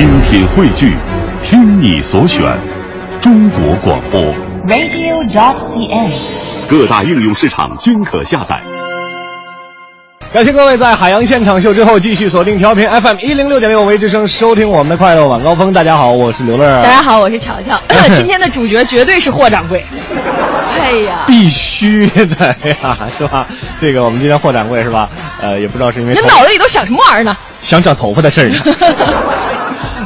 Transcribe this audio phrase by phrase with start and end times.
[0.00, 0.96] 精品汇聚，
[1.42, 2.58] 听你所选，
[3.20, 4.18] 中国广播。
[4.66, 6.10] radio.cn。
[6.70, 8.58] 各大应用市场均可下载。
[10.32, 15.70] 感谢各位在海洋现场秀之后继续锁定调频 FM 一零六点六为之声收听我们的快乐晚高峰。
[15.70, 16.82] 大家好，我是刘乐。
[16.82, 17.78] 大家好，我是乔乔。
[18.16, 19.84] 今天的主角绝对是霍掌柜。
[20.80, 23.46] 哎呀，必须的呀，是吧？
[23.78, 25.10] 这个我们今天霍掌柜是吧？
[25.42, 27.36] 呃，也不知道是因为你脑子里都想什么玩意儿呢？
[27.60, 28.58] 想长头发的事儿呢。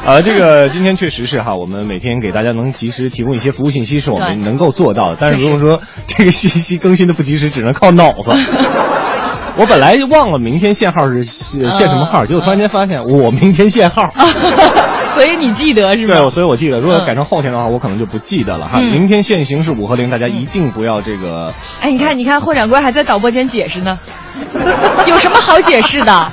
[0.07, 8.31] 呃，这个今天确实是哈，我们每天给大家能及时提供一些服务信息是我们能够做到的，但是如果说这个信息更新的不及时，只能靠脑子。
[9.57, 14.13] 我本来就忘了明天限号是是限什么号，结果突然间发现我明天限号。
[15.15, 16.17] 所以你记得是吧？
[16.17, 18.79] 对，所以我记得，如果嗯改成后天的话，我可能就不记得了哈。
[18.81, 21.55] 嗯明天限行是五和零，大家一定不要这个。
[21.81, 23.97] 哎，你看，你看，霍掌柜还在导播间解释呢，
[25.07, 26.33] 有什么好解释的？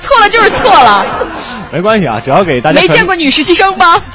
[0.00, 1.04] 错了就是错了，
[1.72, 4.00] 没关系啊，只要给大家没见过女实习生吧？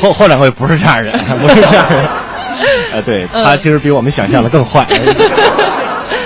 [0.00, 2.08] 后后两位不是这样人，不是这样人。
[2.92, 4.86] 呃， 对嗯他其实比我们想象的更坏。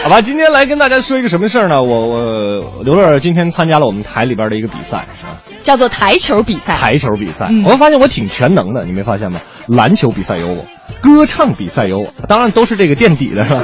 [0.03, 1.81] 好吧，今天来跟大家说一个什么事儿呢？
[1.81, 5.33] 我我刘乐今天参加了我们台里边的一个比赛，是吧？
[5.62, 6.77] 叫做台球比赛。
[6.77, 9.41] 台球比赛，嗯我发现我挺全能的，你没发现吗？
[9.66, 10.66] 篮球比赛有我，
[11.00, 13.62] 歌唱比赛有我，当然都是这个垫底的是吧？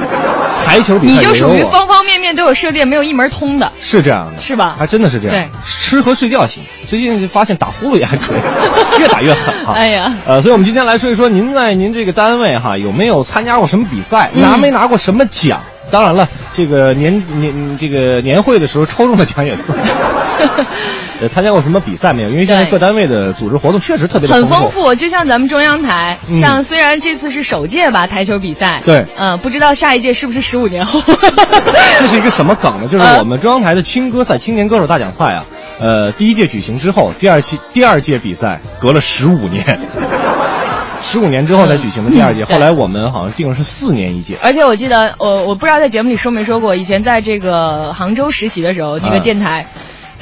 [0.65, 3.71] 台球比赛你就属于方方面面都有涉猎，没有一门通的。
[3.81, 5.35] 是这样的，是吧还真的是这样。
[5.35, 6.63] 对吃和睡觉行。
[6.87, 9.73] 最近发现打呼噜也还可以，越打越狠哈。
[9.73, 15.61] 哎呀呃，所以我们今天来说一说，您在您这个单位哈有没有参加过什么比赛，嗯拿没拿过什么奖？
[15.89, 19.77] 当然了，这个年年这个年会的时候抽中的奖也算。
[21.21, 22.29] 呃，参加过什么比赛没有？
[22.29, 24.71] 因为现在各单位的组织活动确实特别的很丰丰。
[24.71, 30.99] 富，就像咱们中央台，嗯像虽然这次是首届吧台球比赛，对嗯，不知道下一届是不是十五年后。
[31.99, 32.87] 这是一个什么梗呢？
[32.87, 35.45] 就是呃我们中央台的青歌赛、青年歌手大奖赛啊，
[35.79, 39.79] 呃，第一届举行之后，第二期第二届比赛隔了十五年，
[41.01, 42.41] 十五年之后才举行的第二届。
[42.43, 44.37] 嗯后来我们好像定的是四年一届。
[44.41, 49.67] 而且我记得，我我不知道在节目里说没说过，以前在这个杭州实习的时候，那个嗯电台，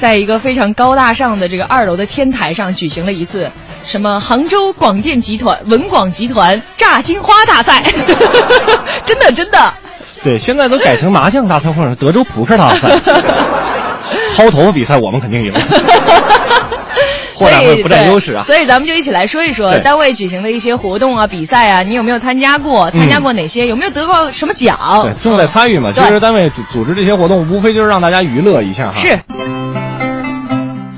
[0.00, 3.50] 在一个非常高大上的这个二楼的天台上举行了一次
[3.84, 7.82] 什么杭州广电集团文广集团炸金花大赛，
[9.04, 9.74] 真的真的。
[10.24, 12.88] 对，现在都改成麻将大赛或者德州扑克大赛。
[14.34, 15.52] 薅头发比赛我们肯定赢。
[17.34, 18.42] 霍掌柜不占优势啊。
[18.42, 22.90] 所以咱们就一起来说一说单位举行的一些活动啊、比赛啊，你有没有参加过？
[22.90, 23.66] 参加过哪些？
[23.66, 24.78] 有没有得过什么奖？
[25.04, 25.90] 对，重在参与嘛。
[25.92, 28.98] 其实单位组组织这些活动，无非就是让大家娱乐一下哈。
[28.98, 29.18] 是。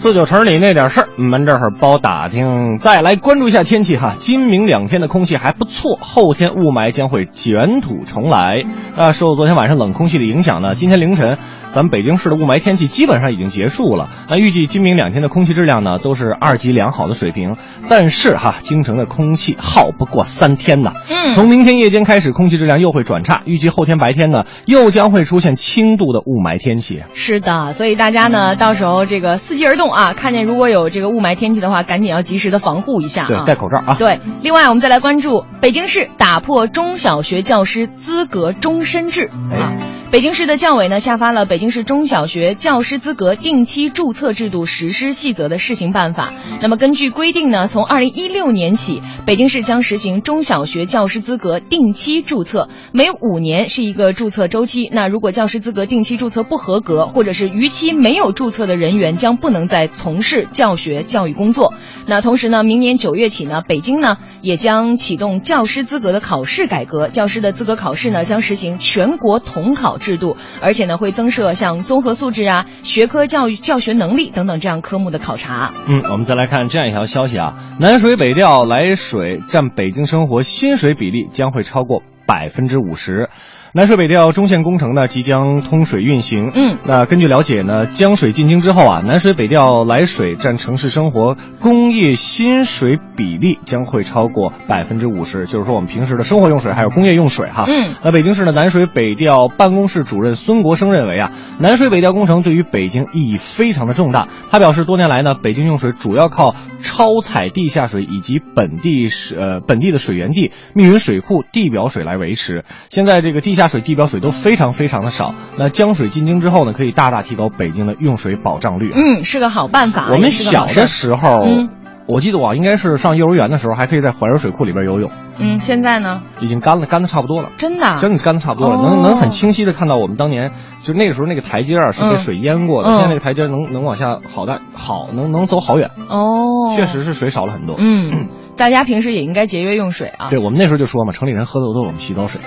[0.03, 2.77] 四九城里那点事儿，我们这会儿包打听。
[2.77, 8.65] 再来关注一下天气哈，今明两天的空气还不错，后天雾霾将会卷土重来。
[8.97, 11.39] 那，受昨天晚上冷空气的影响呢，今天凌晨
[11.73, 14.11] 咱们北京市的雾霾天气基本上已经结束了。
[14.29, 17.57] 那预计今明两天的空气质量呢都是二级良好的水平，
[17.89, 20.93] 但是哈，京城的空气耗不过三天呐。
[21.09, 27.03] 嗯从明天夜间开始，空气质量又会转差，预计后天白天呢又将会出现轻度的雾霾天气。
[27.15, 33.45] 是的，所以大家呢，到时候这个伺机而动啊，看见如果有这个雾霾天气的话，赶紧要及时的防护一下对啊，。
[33.47, 33.97] 戴口罩啊。
[33.99, 39.73] 对，另外我们再来关注北京市打破中小学教师资格终身制啊。
[40.11, 46.35] 北京市的教委呢下发了《北京市中小学教师资格定期注册制度实施细则》的试行办法。
[46.61, 54.91] 那么根据规定呢，从二零一六年起，北京市将实行中小学教师资格定期注册，每五年是一个注册周期。
[54.93, 61.75] 那如果教师资格定期注册不合格，或者是逾期没有注册的人员，将不能再从事教学教育工作。
[62.09, 75.73] 那同时呢，明年九月起呢，北京呢也将启动教师资格的考试改革，教师的资格考试呢将实行全国统考制度，而且呢会增设像综合素质啊、学科教育教学能力等等这样科目的考察。
[75.87, 83.29] 嗯，我们再来看这样一条消息啊，南水北调来水占北京生活薪水比例将会超过百分之五十。
[83.75, 86.51] 南水北调中线工程呢即将通水运行。
[86.55, 97.65] 嗯那根据了解呢，江水进京之后啊，南水北调来水占城市生活工业新水比例将会超过百分之五十，就是说我们平时的生活用水还有工业用水哈。
[97.67, 104.29] 嗯那北京市的南水北调办公室主任孙国生认为啊，南水北调工程对于北京意义非常的重大。
[104.51, 112.67] 他表示，多年来呢，北京用水主要靠超采地下水以及本地水呃本地的水源地、密云水库、地表水来维持。
[112.91, 115.35] 现在这个地下水、地表水都非常非常的少。
[115.59, 118.93] 那江水进京之后呢，可以大大提高北京的用水保障率。
[118.95, 120.09] 嗯，是个好办法。
[120.13, 121.69] 我们小的时候，嗯
[122.09, 125.09] 我记得我应该是上幼儿园的时候，还可以在怀柔水库里边游泳。
[125.39, 126.21] 嗯，现在呢？
[126.41, 127.51] 已经干了，干的差不多了。
[127.57, 127.97] 真的？
[127.99, 130.51] 真的干的差不多了，哦能能很清晰的看到我们当年
[130.83, 137.77] 就那个时候那个台阶啊是被嗯水淹过的，嗯现在那个台阶能能往下好大好能能走好远，哦，确实是水少了很多。
[137.79, 140.29] 嗯，大家平时也应该节约用水啊。
[140.29, 142.41] 对我们那时候就说嘛，城里人喝的都是我们洗澡水，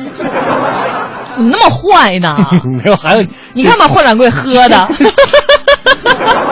[1.35, 2.35] 怎么那么坏呢？
[2.63, 4.87] 没有还有你看把霍掌柜喝的。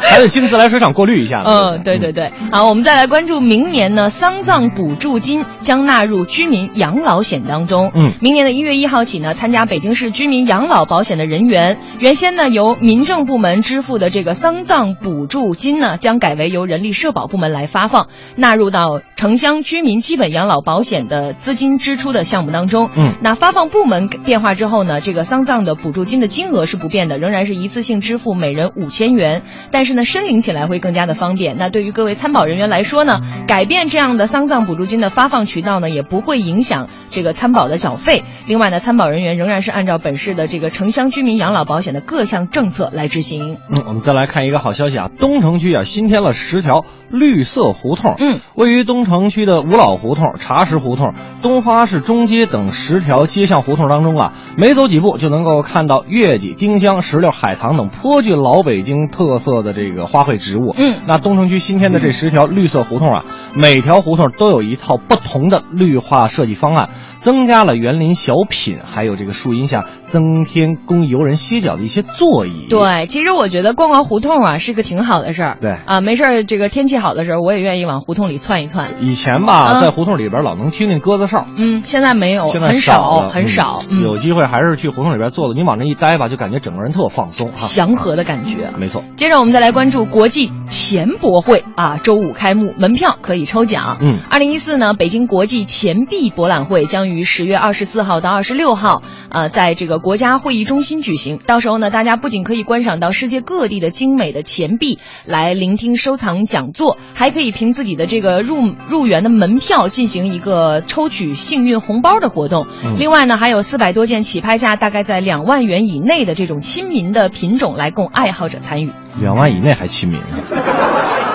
[0.00, 1.42] 还得进自来水厂过滤一下。
[1.44, 2.30] 嗯，对对对。
[2.50, 7.92] 好，我们再来关注明年呢，丧葬补助金将纳入居民养老险当中。
[7.94, 22.90] 嗯明年的一月一号起呢，参加北京市居民养老保险的人员，原先呢由民政部门支付的这个丧葬补助金呢，将改为由人力社保部门来发放，纳入到城乡居民基本养老保险的资金支出的项目当中。
[22.96, 31.56] 嗯那发放部门变化之后呢，这个丧葬的补助金的金额是不变的，仍然是一次性支付每人五千元，但是呢，申领起来会更加的方便。
[31.56, 38.22] 那对于各位参保人员来说呢，改变这样的丧葬补助金的发放渠道呢，也不会影响这个参保的缴费。
[38.46, 43.56] 另外呢，参保人员仍然是按照本市的这个城乡居民养老保险的各项政策来执行。
[43.70, 48.14] 嗯，我们再来看一个好消息啊，东城区啊新添了十条绿色胡同。
[48.18, 60.74] 嗯，位于东城区的五老胡同、茶石胡同、东花市中街等十条街巷胡同当中啊，每走几步就能够看到月季、丁香、石榴、海棠等颇具老北京特色的这个花卉植物。
[60.76, 66.90] 嗯那东城区新添的这十条绿色胡同啊，每条胡同都有一套不同的绿化设计方案，
[67.20, 72.66] 增加了园林小品，还有这个树荫下增添供游人歇脚的一些座椅。
[72.68, 75.58] 对，其实我觉得逛逛胡同啊是个挺好的事儿。
[75.60, 78.94] 对啊，没事儿，这个天气好的时候，我也愿意往胡同里窜一窜。
[79.00, 83.80] 以前吧，嗯在胡同里边老能听见鸽子哨，嗯，现在没有，现在很少，很少。
[83.90, 87.54] 嗯嗯，有机会还是去胡同里边坐坐，你往那一待吧，就感觉整个人特放松哈。
[87.54, 88.70] 祥和的感觉。
[88.78, 93.98] 没错，接着我们再来关注国际钱博会啊，周五开幕，门票可以抽奖。
[94.00, 101.38] 嗯二零一四呢，北京国际钱币博览会将于十月二十四号到二十六号，呃，在这个国家会议中心举行。
[101.46, 112.66] 到时候呢，大家不仅可以观赏到世界各地的精美的钱币，来聆听收藏讲座，还可以凭自己的这个入入园的门票进行一个抽取幸运红包的活动。
[112.84, 118.90] 嗯另外呢，还有四百多件起拍价大概在两万元以内的这种亲民的品种来供爱好者参与。
[119.20, 120.26] 两万以内还亲民呢，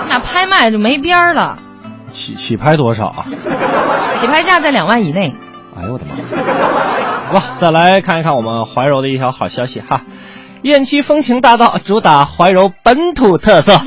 [0.09, 1.59] 那拍卖就没边儿了，
[2.11, 3.25] 起起拍多少啊？
[4.19, 5.33] 起拍价在两万以内。
[5.75, 6.13] 哎呦我的妈！
[7.27, 10.01] 好吧，再来看一看我们怀柔的一条好消息哈，
[10.61, 13.73] 雁栖风情大道主打怀柔本土特色。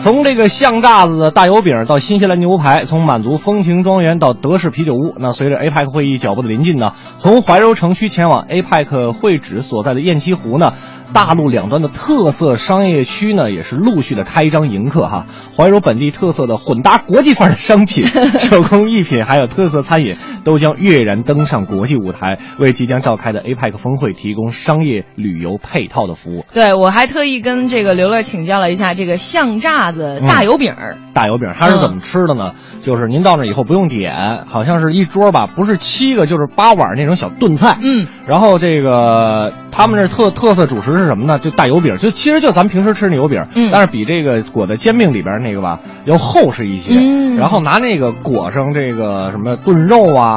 [0.00, 10.74] 从这个象炸子的大油饼到新西兰牛排，从满族风情庄园到德式啤酒屋，那随着 APEC 会议脚步的临近呢，从怀柔城区前往 APEC 会址所在的雁栖湖呢，
[11.12, 15.26] 大陆两端的特色商业区呢，也是陆续的开张迎客哈。
[15.56, 18.06] 怀柔本地特色的混搭国际范儿的商品、
[18.40, 26.44] 手工艺品，还有特色餐饮，都将跃然登上国际舞台，为即将召开的 APEC 峰会提供商业旅游配套的服务。
[26.52, 30.96] 对我还特意跟这个刘乐请教了一下这个象炸子大油饼儿。
[31.14, 32.54] 大油饼它是怎么吃的呢？
[32.82, 37.78] 就是您到那以后不用点，好像是一桌吧，不是七个就是八碗那种小炖菜。
[37.80, 41.38] 嗯，然后这个他们这特特色主食是什么呢？
[41.38, 46.94] 就大油饼，就其实就咱们平时吃那油饼，嗯但是比这个裹在煎饼里边那个吧要厚实一些。
[46.94, 50.33] 嗯然后拿那个裹上这个什么炖肉啊，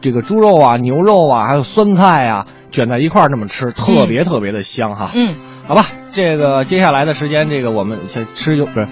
[0.00, 5.10] 这个猪肉啊、牛肉啊，还有酸菜啊，卷在一块儿那么吃，特别特别的香哈。
[5.14, 5.34] 嗯，
[5.68, 8.86] 好吧，这个接下来的时间，这个我们先吃油不是。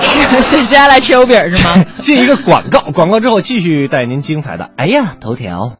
[0.00, 1.84] 吃接下来吃油饼是吗？
[1.98, 4.70] 进一个广告， 广告之后继续带您精彩的。
[4.76, 5.74] 哎呀，头条。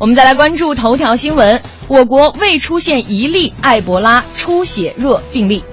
[0.00, 5.64] 我们再来关注头条新闻，我国未出现一例埃博拉出血热病例。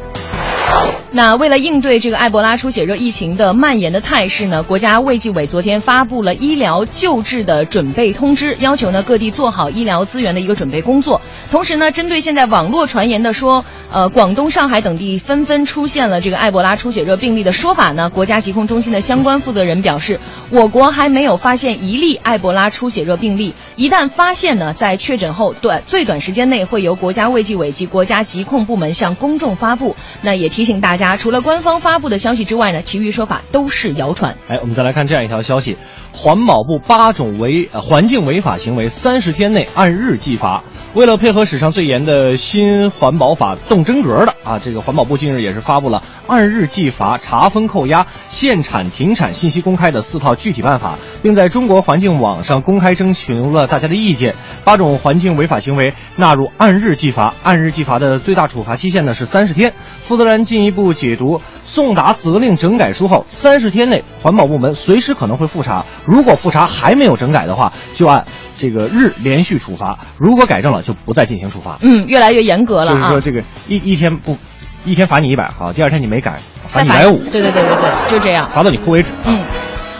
[1.14, 11.22] 那为了应对这个埃博拉出血热疫情的蔓延的态势呢，国家卫计委昨天发布了医疗救治的准备通知，要求呢各地做好医疗资源的一个准备工作。
[11.50, 20.18] 同时呢，针对现在网络传言的说，呃，广东、上海等地纷纷出现了这个埃博拉出血热病例的说法呢，国家疾控中心的相关负责人表示，
[20.50, 29.98] 我国还没有发现一例埃博拉出血热病例，一旦发现呢，在确诊后短最短时间内会由国家卫计委及国家疾控部门向公众发布。
[30.22, 34.38] 那也提醒大家，除了官方发布的消息之外呢，其余说法都是谣传。
[34.48, 35.78] 哎，我们再来看这样一条消息：
[36.14, 40.64] 环保部八种违、呃、环境违法行为三十天内按日计罚。
[40.94, 54.36] 为了配合史上最严的新环保法动真格的啊，这个环保部近日也是发布了按日计罚、查封扣押、限产停产信息公开的四套具体办法，并在中国环境网上公开征求了大家的意见。
[54.66, 59.74] 八种环境违法行为纳入按日计罚，按日计罚的最大处罚期限呢是三十天。
[60.02, 68.22] 负责人进一步解读，送达责令整改书后，三十天内环保部门随时可能会复查，如果复查还没有整改的话，就按
[68.58, 71.78] 这个日连续处罚；如果改正了，就不再进行处罚。
[71.82, 72.94] 嗯，越来越严格了啊。
[72.94, 74.36] 就是说，这个一一天不，
[74.84, 76.38] 一天罚你一百，好，第二天你没改，
[76.68, 77.18] 罚你一百五。
[77.32, 79.10] 对对对对对，就这样，罚到你哭为止。
[79.24, 79.40] 嗯。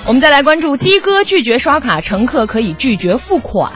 [0.08, 3.72] 我们再来关注的哥拒绝刷卡，乘客可以拒绝付款。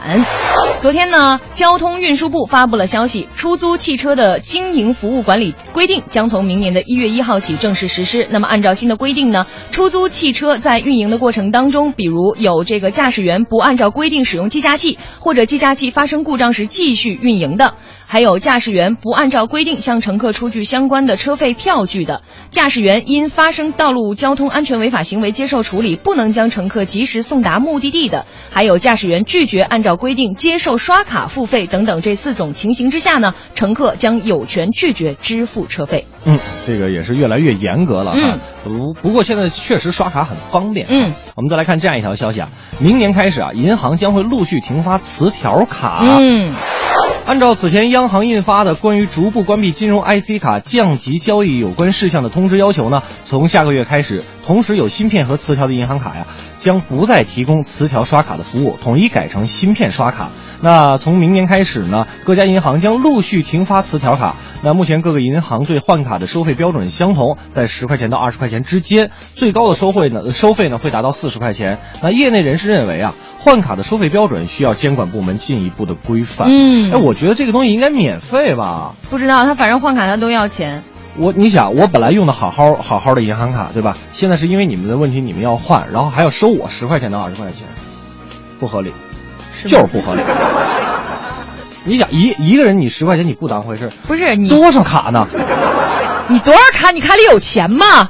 [0.80, 8.26] 昨天呢，交通运输部发布了消息，出租汽车的经营服务管理规定将从明年的一月一号起正式实施。
[8.30, 17.74] 那么，按照新的规定呢，出租汽车在运营的过程当中，比如有这个驾驶员不按照规定使用计价器，或者计价器发生故障时继续运营的。
[18.06, 36.06] 还有驾驶员不按照规定向乘客出具相关的车费票据的，驾驶员因发生道路交通安全违法行为接受处理，不能将乘客及时送达目的地的，还有驾驶员拒绝按照规定接受刷卡付费等等这四种情形之下呢，乘客将有权拒绝支付车费。
[36.24, 38.38] 嗯，这个也是越来越严格了哈。
[38.64, 40.86] 不不过现在确实刷卡很方便。
[40.88, 42.48] 嗯，我们再来看这样一条消息啊，
[42.78, 46.02] 明年开始啊，银行将会陆续停发磁条卡。
[46.20, 46.52] 嗯。
[47.26, 60.30] 按照此前央行印发的关于逐步关闭金融 IC 卡降级交易有关事项的通知要求呢，从下个月开始，同时有芯片和磁条的银行卡呀，将不再提供磁条刷卡的服务，统一改成芯片刷卡。
[60.62, 64.36] 那从明年开始呢，各家银行将陆续停发磁条卡。
[64.62, 71.78] 那目前各个银行对换卡的收费标准相同，在十块钱到二十块钱之间，最高的收费呢，收费呢会达到四十块钱。
[72.02, 76.48] 那业内人士认为啊，换卡的收费标准需要监管部门进一步的规范。
[76.48, 78.94] 嗯，哎，我觉得这个东西应该免费吧？
[79.10, 80.82] 不知道，他反正换卡他都要钱。
[81.18, 83.96] 我你想，我本来用的好好好好的银行卡，对吧？
[84.12, 87.66] 现在是因为你们的问题，你们要换，然后还要收我十块钱到二十块钱，
[88.60, 88.92] 不合理，
[89.64, 90.20] 就是不合理。
[91.84, 93.88] 你想一一个人你十块钱你不当回事？
[94.06, 95.26] 不是你多少卡呢？
[96.28, 96.90] 你多少卡？
[96.90, 98.08] 你卡里有钱吗？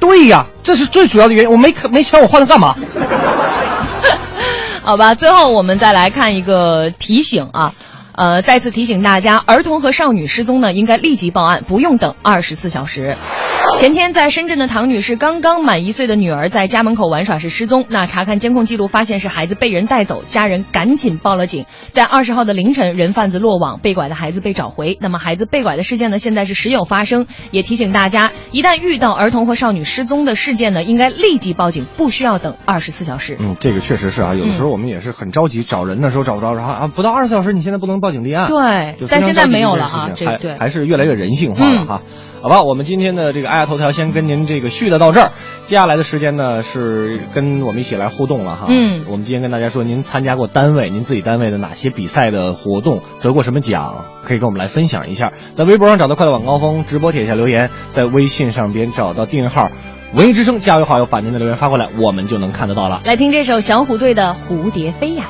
[0.00, 1.50] 对呀，这是最主要的原因。
[1.50, 2.74] 我没没钱，我换它干嘛？
[4.82, 7.72] 好吧，最后我们再来看一个提醒啊。
[8.14, 13.16] 呃，再次提醒大家，儿童和少女失踪呢，应该立即报案，不用等二十四小时。
[13.78, 21.64] 前天，在深圳的唐女士刚刚满一岁的女儿在家门口玩耍时失踪，那查看监控记录发现是孩子被人带走，家人赶紧报了警。
[21.90, 24.98] 在二十号的凌晨，人贩子落网，被拐的孩子被找回。
[25.00, 33.36] 那么，孩子被拐的事件呢，现在是时有发生，也提醒大家，一旦遇到儿童和少女失踪的事件呢，应该立即报警，不需要等二十四小时。
[33.40, 38.46] 嗯，这个确实是啊，有的时候我们也是很着急，找人的时候找不着，然后啊，不到二十四小时，你现在不能报警立案。
[38.46, 42.02] 对，但现在没有了哈，这对还是越来越人性化了哈。
[42.42, 45.30] 好吧，我们今天的这个爱头条先跟您这个续的到这儿，
[45.64, 48.66] 接下来的时间呢是跟我们一起来互动了哈。
[48.68, 55.32] 嗯，我们今天跟大家说，您参加过单位您自己单位的哪些比赛的活动，得过什么奖，可以跟我们来分享一下。
[55.54, 59.70] 在微博上找到快乐晚高峰直播帖下留言，在微信上边找到订阅号
[60.12, 63.02] “文艺之声”，加为好友把您的留言发过来，我们就能看得到了。
[63.04, 65.26] 来听这首小虎队的《蝴蝶飞》呀。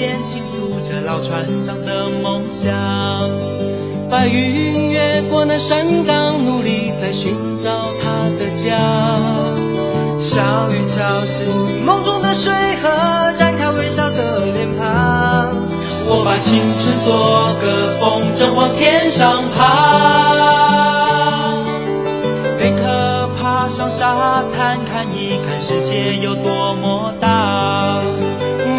[0.00, 2.72] 边倾诉着老船长的梦想，
[4.08, 7.70] 白云越过那山岗，努力在寻找
[8.02, 8.78] 他的家。
[10.16, 10.40] 小
[10.72, 12.50] 雨敲醒梦中的水
[12.82, 15.54] 河，展开微笑的脸庞。
[16.06, 19.60] 我把青春做个风筝往天上爬。
[22.58, 28.00] 贝壳爬上沙滩，看一看世界有多么大。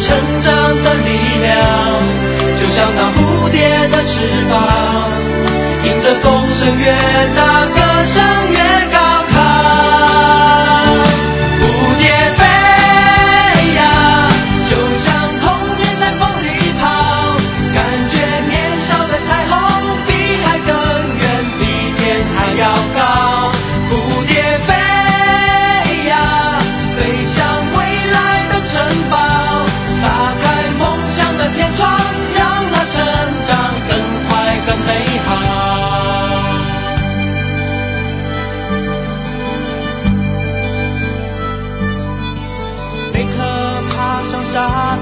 [0.00, 0.52] 成长
[0.82, 1.08] 的力
[1.42, 1.58] 量，
[2.56, 5.10] 就像那蝴蝶的翅膀，
[5.84, 6.84] 迎着风声越
[7.36, 7.40] 大，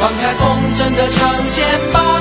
[0.00, 2.17] 放开风筝的长线，吧。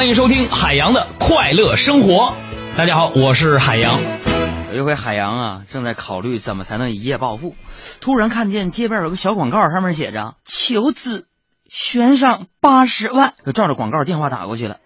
[0.00, 2.34] 欢迎收听海洋的快乐生活。
[2.74, 4.00] 大家好，我是海洋。
[4.72, 7.54] 有一回，海洋啊正在考虑怎么才能一夜暴富，
[8.00, 11.26] 突然看见街边有个小广告，上面写着“求子，
[11.68, 14.78] 悬赏八十万”，就照着广告电话打过去了，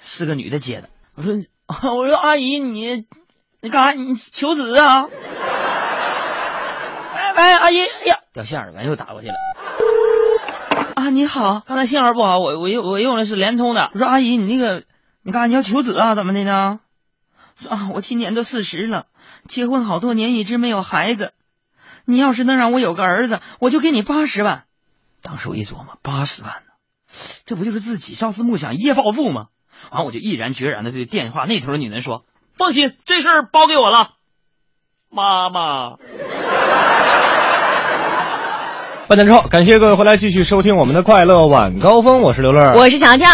[0.00, 0.88] 是个女的接的。
[1.14, 1.34] 我说
[1.68, 3.04] ：“我说阿姨，你
[3.60, 3.92] 你干啥？
[3.92, 5.04] 你求子啊？”
[7.12, 9.34] 哎喂，阿姨，哎呀，掉线了，完又打过去了。
[11.04, 13.90] 啊，你好，刚才信号不好，我我用我用的是联通的。
[13.92, 14.84] 我说阿姨，你那个
[15.22, 15.46] 你干啥？
[15.48, 16.14] 你要求子啊？
[16.14, 16.80] 怎么的呢？
[17.60, 19.04] 说啊，我今年都四十了，
[19.46, 21.34] 结婚好多年，一直没有孩子。
[22.06, 24.64] 你要是能让我有个儿子，我就给你八十万。
[25.20, 26.72] 当时我一琢磨，八十万呢，
[27.44, 29.48] 这不就是自己朝思暮想一夜暴富吗？
[29.90, 32.24] 完，我就毅然决然的对电话那头的女人说
[32.56, 34.12] ：“放心，这事儿包给我了，
[35.10, 35.98] 妈妈。”
[39.06, 42.72] 半点之后，感谢各位回来继续收听我们的快乐晚高峰，我是刘乐。
[42.74, 43.28] 我是强强。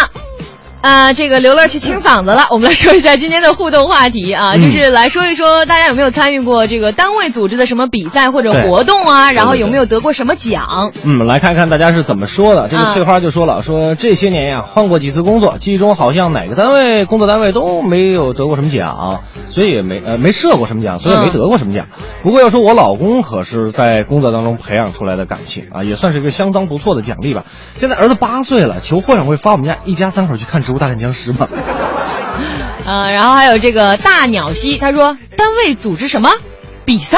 [0.81, 2.47] 啊，这个刘乐去清嗓子了。
[2.49, 10.91] 我们来说一下今天的互动话题啊，嗯就是来说一说大家有没有参与过这个单位组织的什么比赛或者活动啊，然后有没有得过什么奖？
[11.03, 12.67] 嗯，来看看大家是怎么说的。
[12.67, 21.85] 这个啊翠花就说了，说这些年呀，换过几次工作，记忆中好像哪个单位工作单位都没有得过什么奖，所以也没呃没设过什么奖，所以也没得过什么奖。
[22.23, 27.45] 不过要说我老公可是在工作当中培养出来的感情啊，也算是一个相当不错的奖励吧。
[27.77, 31.49] 现在儿子八岁了，求获奖会发我们家一家三口去看《植物大战僵尸》吗？
[32.87, 36.29] 呃，然后还有这个大鸟西，他说单位组织什么
[36.85, 37.17] 比赛？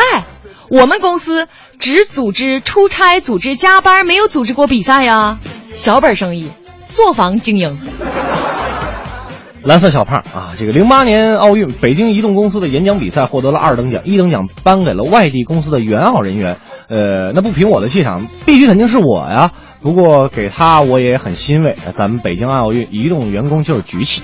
[0.71, 5.37] 我们公司只组织出差、组织加班，没有组织过比赛呀。
[5.71, 6.49] 小本生意，
[6.89, 7.79] 作坊经营。
[9.63, 16.57] 蓝色小胖啊，这个零八年奥运北京移动公司的演讲比赛获得了二等奖，一等奖颁给了外地公司的援奥人员。
[16.89, 19.51] 呃，那不凭我的气场，必须肯定是我呀。
[19.83, 24.23] 不过给他我也很欣慰，咱们北京奥运移动员工就是局气，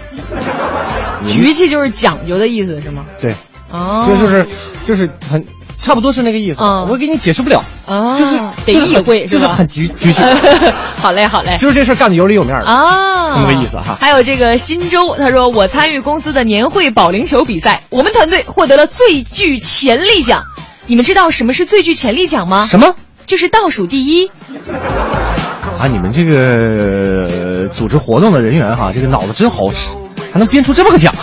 [1.27, 3.05] 局气就是讲究的意思是吗？
[3.21, 3.35] 对，
[3.69, 4.47] 哦，这就是
[4.87, 5.45] 就是很
[5.77, 6.59] 差不多是那个意思。
[6.61, 9.53] 嗯我给你解释不了，啊，就是得意会就是吧？
[9.55, 10.21] 很局局气，
[10.95, 11.57] 好嘞，好嘞。
[11.57, 12.65] 就是这事儿干的有里有面的。
[12.65, 20.43] 啊，这么个意思哈还有这个新洲，他说我参与公司的年会保龄球比赛，我们团队获得了最具潜力奖。
[20.87, 22.65] 你们知道什么是最具潜力奖吗？
[22.65, 22.95] 什么？
[23.27, 24.31] 就是倒数第一。
[25.79, 29.89] 啊，你们这个呃组织活动的人员哈，这个脑子真好使，
[30.33, 31.13] 还能编出这么个奖。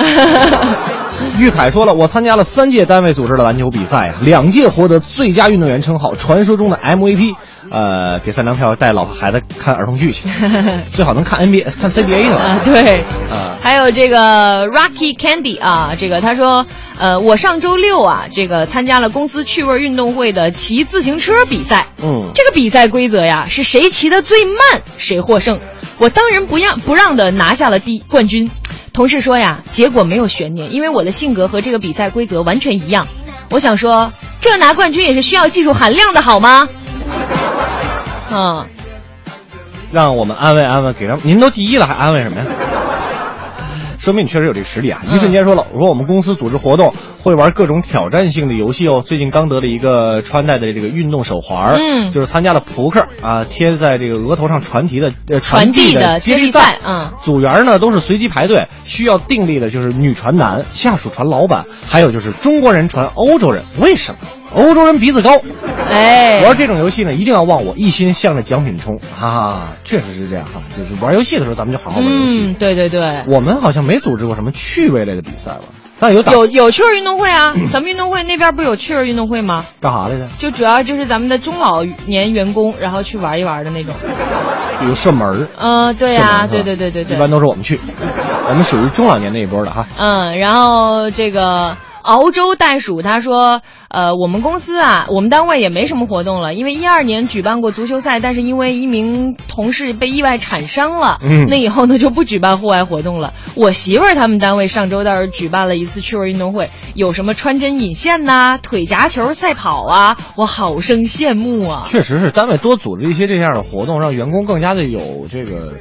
[1.39, 7.35] 玉凯说了，我参加了三届单位组织的篮球比赛啊，两届获得最佳运动员称号，传说中的 MVP。
[7.71, 10.29] 呃，给三张票带老婆孩子看儿童剧去，
[10.93, 12.37] 最好能看 NBA 看 CBA 呢。
[12.37, 12.99] 啊，对，
[13.31, 16.67] 啊还有这个 Rocky Candy 啊，这个他说，
[16.99, 21.89] 呃，我上周六啊，这个参加了公司趣味运动会的骑自行车比赛。
[22.03, 24.57] 嗯，这个比赛规则呀，是谁骑的最慢
[24.97, 25.59] 谁获胜。
[25.99, 28.51] 我当仁不让不让的拿下了第冠军。
[28.93, 33.07] 同事说呀，结果没有悬念，因为我的性格和这个比赛规则完全一样。
[33.51, 36.69] 我想说，这拿冠军也是需要技术含量的，好吗？
[38.31, 38.67] 嗯，
[39.93, 42.45] 让我们安慰安慰，给让您都第一了还安慰什么呀？
[43.99, 45.03] 说明你确实有这个实力啊！
[45.13, 49.03] 一瞬间说了，我说我们公司组织活动会玩各种挑战性的游戏哦。
[49.05, 63.65] 最近刚得了一个穿戴的这个运动手环，嗯就是参加了扑克啊，贴在这个额头上传题的呃传递的的接力力赛嗯组员呢都是随机排队，需要定力的就是女传男，下属传老板，还有就是中国人传欧洲人。
[63.81, 64.19] 为什么？
[64.57, 65.41] 欧洲人鼻子高。
[65.89, 69.69] 哎，玩这种游戏呢，一定要忘我，一心向着奖品冲啊！
[69.85, 72.47] 确实是这样哈，就是玩游戏的时候，咱们就好好玩游戏。
[72.47, 75.65] 嗯，对对对，我们好像没组织过什么趣味类的比赛吧？
[75.99, 79.65] 但有打有有趣儿运动会啊， 咱们运动会那边不有趣儿运动会吗？
[79.81, 80.27] 干啥来着？
[80.39, 83.95] 就主要就是咱们的中老年员工，然后去玩一玩的那种。
[84.79, 87.17] 比如射门儿，嗯、对呀、射门儿是吧对对对对对。
[87.17, 87.81] 一般都是我们去，
[88.49, 89.87] 我们属于中老年那一波的哈。
[89.97, 91.75] 嗯，然后这个
[92.07, 103.35] 熬粥袋鼠他说，呃，我们公司啊，我们单位也没什么活动了，因为一二年举办过足球赛，但是因为一名同事被意外铲伤了，嗯那以后呢就不举办户外活动了。
[103.57, 111.83] 我媳妇儿他们单位上周倒是举办了一次趣味运动会，有什么穿针引线呐、腿夹球赛跑啊，我好生羡慕啊。
[111.87, 115.73] 确实是单位多组织一些这样的活动，让员工更加的有这个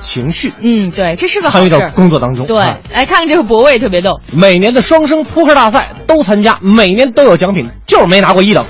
[0.00, 1.78] 情绪嗯，对，这是个参与到。
[1.90, 2.46] 工作当中。
[2.46, 8.64] 对啊，来看看这个博位特别逗，每年的双生扑克大赛都参加，每年都有奖品，就是没拿过一等。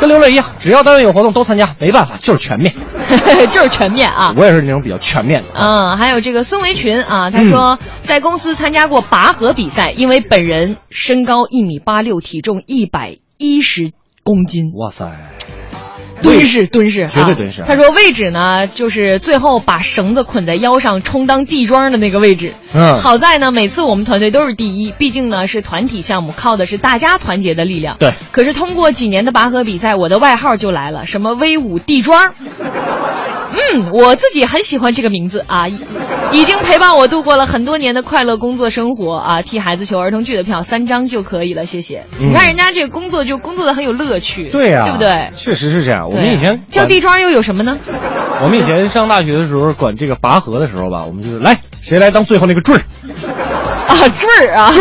[0.00, 2.74] 跟刘乐一样，只要单位有活动都参加，没办法，就是全面。
[3.52, 4.34] 就是全面啊。
[4.36, 5.48] 我也是那种比较全面的。
[5.54, 13.92] 嗯，还有这个孙维群啊，他说在公司参加过拔河比赛，因为本人身高一米八六，体重一百一十
[14.24, 15.06] 公斤，哇塞，
[16.22, 22.52] 蹲式蹲式，绝对啊蹲式他说位置呢，就是最后把绳子捆在腰上充当地桩的那个位置。
[22.74, 27.96] 嗯好在呢，每次我们团队都是第一，毕竟呢是团体项目，靠的是大家团结的力量。
[27.98, 28.12] 对。
[28.30, 32.32] 可是通过几年的拔河比赛，我的外号就来了，什么威武地桩。
[33.52, 35.78] 嗯，我自己很喜欢这个名字啊，已
[36.32, 39.42] 已经陪伴我度过了很多年的快乐工作生活啊。
[39.42, 42.04] 替孩子求儿童剧的票三张就可以了，谢谢。
[42.20, 45.30] 嗯你看人家这个工作就工作的很有乐趣，对呀、对不对？
[45.36, 46.08] 确实是这样。
[46.08, 47.78] 我们以前叫地桩又有什么呢？
[48.42, 52.82] 我们以前上大学的时候，管这个拔河的时候吧，我们就是来谁来当最后那个坠儿，
[53.86, 54.72] 啊，坠儿啊，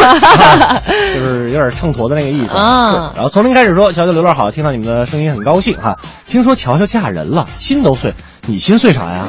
[1.14, 5.98] 就是有点秤砣的那个意思啊然后从零开始说，乔乔刘乐好，听到你们的声音很高兴哈。
[6.28, 8.14] 听说乔乔嫁人了，心都碎，
[8.48, 9.28] 你心碎啥呀？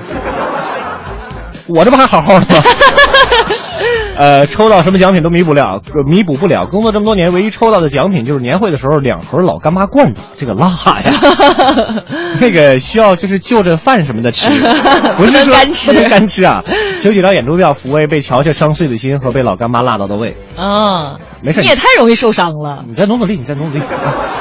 [1.68, 2.62] 我这不还好好的吗？
[4.16, 6.66] 呃，抽到什么奖品都弥补了，呃弥补不了。
[6.66, 10.68] 工作这么多年，唯一抽到的奖品就是年会的时候两盒老干妈罐头，这个辣
[11.00, 11.12] 呀！
[12.40, 14.48] 那个需要就是就着饭什么的吃，
[15.16, 16.62] 不是说不能干吃干吃啊。
[17.00, 20.36] 求几张演出票，抚慰被乔乔伤碎的心和被老干妈辣到的胃。
[20.56, 22.84] 啊，没事你也太容易受伤了。
[22.86, 23.80] 你再努努力，你再努努力。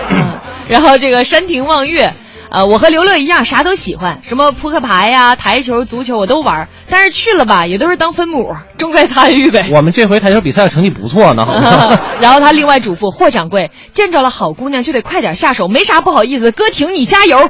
[0.10, 0.34] 嗯
[0.69, 2.13] 然后这个山亭望月，
[2.51, 9.69] 呃，我和刘乐一样，啥都喜欢，什么扑克牌呀、台球、足球我都玩，但是去了吧，也都是当分母，重在参与呗。
[9.71, 11.47] 我们这回台球比赛的成绩不错呢？
[12.19, 17.49] 然后他另外嘱咐霍掌柜，见着了好姑娘就得快点下手，没啥不好意思，哥挺你加油。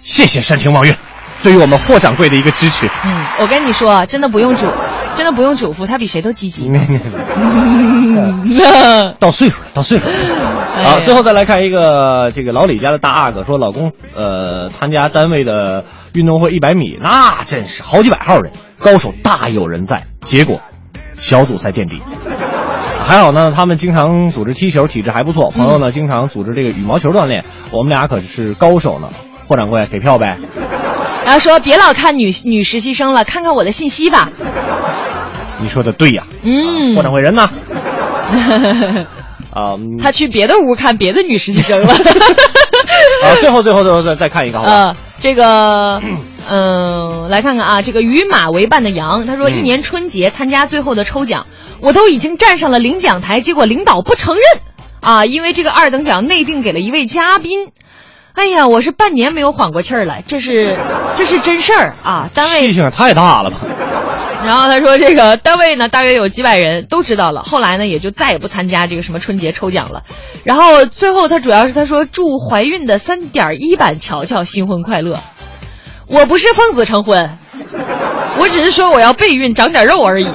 [0.00, 0.96] 谢谢山亭望月，
[1.42, 2.88] 对于我们霍掌柜的一个支持。
[3.04, 4.66] 嗯，我跟你说，真的不用嘱，
[5.16, 6.70] 真的不用嘱咐，他比谁都积极。
[9.20, 10.12] 到岁数了，到岁数了。
[10.80, 20.04] 哎好，最后再来看一个这个老李家的大阿哥说，老公呃参加单位的运动会一百米，那真是好几百号人，高手大有人在。
[20.22, 20.60] 结果
[21.18, 22.00] 小组赛垫底。
[23.06, 25.50] 还好呢，他们经常组织踢球，体质还不错。
[25.50, 27.44] 朋友呢，经常组织这个羽毛球锻炼。
[27.72, 29.08] 我们俩可是高手呢。
[29.46, 30.38] 霍掌柜给票呗。
[31.24, 34.30] 然后说别老看女女实习生了，看看我的信息吧。
[35.60, 36.24] 你说的对呀。
[36.42, 37.50] 嗯，霍掌柜人呢？
[39.52, 41.92] 啊，嗯他去别的屋看别的女实习生了。
[43.24, 44.72] 啊，最后最后最后再再看一个好吧？
[44.72, 46.00] 呃，这个，
[46.48, 51.46] 嗯、来看看啊，这个与马为伴的羊，他说嗯一年春节参加最后的抽奖，
[51.80, 54.44] 我都已经站上了领奖台，结果领导不承认
[55.00, 57.68] 啊，因为这个二等奖内定给了一位嘉宾。
[58.32, 60.78] 哎呀，我是半年没有缓过气儿来，这是
[61.16, 62.30] 这是真事儿啊！
[62.32, 63.58] 单位气性太大了吧？
[64.44, 67.42] 然后他说，这个单位呢，大约有几百人都知道了。
[67.42, 70.02] 后来呢，也就再也不参加这个什么春节抽奖了。
[70.44, 75.18] 然后最后他主要是他说祝怀孕的三点一版乔乔新婚快乐。
[76.06, 77.30] 我不是奉子成婚，
[78.38, 80.28] 我只是说我要备孕长点肉而已。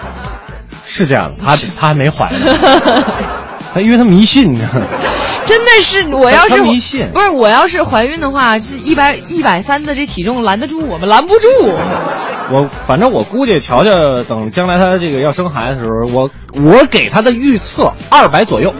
[0.86, 3.04] 是这样的，他他还没怀呢，
[3.74, 4.86] 他因为他迷信，你知道吗？
[5.44, 11.08] 真的是，我要是迷信不是我要是怀孕的话，这一百一百三的这体重拦得住我们？
[11.08, 11.46] 拦不住。
[12.50, 18.72] 我反正我估计乔乔等将来他这个要生孩子的时候，我我给他的预测二百左右，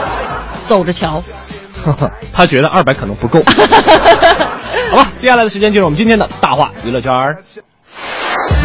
[0.66, 1.22] 走着瞧。
[2.32, 3.40] 他觉得二百可能不够。
[4.90, 7.38] 好吧，接下来的时间就是我们今天的大话娱乐圈儿。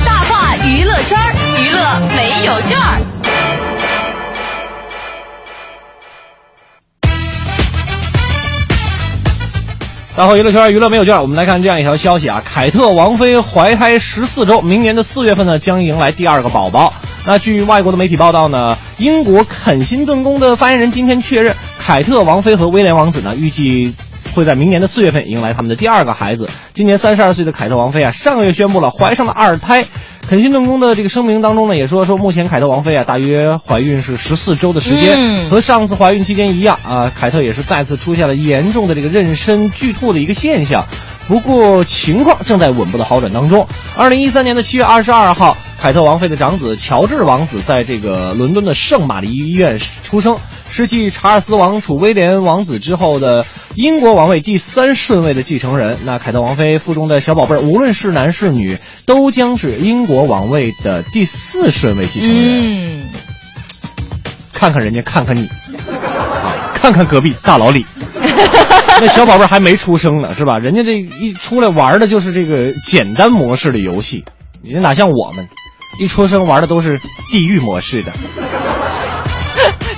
[0.05, 2.77] 大话娱乐圈儿，娱乐没有券
[10.15, 16.93] 然后娱乐圈娱乐没有券，我们来看这样一条消息啊，凯特王妃怀胎十四周，明年的四月份呢将迎来第二个宝宝。
[17.25, 23.95] 那据外国的媒体报道呢，英国肯辛顿宫的发言人今天确认，凯特王妃和威廉王子呢预计
[24.33, 26.49] 会在明年的四月份迎来他们的第二个孩子。
[26.73, 29.85] 今年三十二岁的凯特王妃啊，上个月宣布了怀上了二胎。
[30.27, 40.87] 肯辛顿宫的这个声明当中呢，也说说目前凯特王妃啊，大约怀孕是十四周的时间，嗯和上次怀孕期间一样啊，凯特也是再次出现了严重的这个妊娠剧吐的一个现象。
[41.27, 43.67] 不过情况正在稳步的好转当中。
[43.95, 50.37] 二零一三年的七月二十二号，凯特王妃的长子乔治王子在这个伦敦的圣玛丽医院出生，
[50.73, 55.99] 是继查尔斯王储威廉王子之后的英国王位第三顺位的继承人。
[56.03, 63.03] 那凯特王妃腹中的小宝贝儿，无论是男是女，都将是英国王位的第四顺位继承人。
[63.03, 63.09] 嗯，
[64.51, 65.47] 看看人家，看看你，
[65.91, 67.85] 啊，看看隔壁大老李，
[68.99, 70.57] 那小宝贝儿还没出生呢，是吧？
[70.57, 74.25] 人家这一出来玩的就是这个简单模式的游戏，
[74.63, 75.47] 你这哪像我们，
[75.99, 76.99] 一出生玩的都是
[77.31, 78.11] 地狱模式的，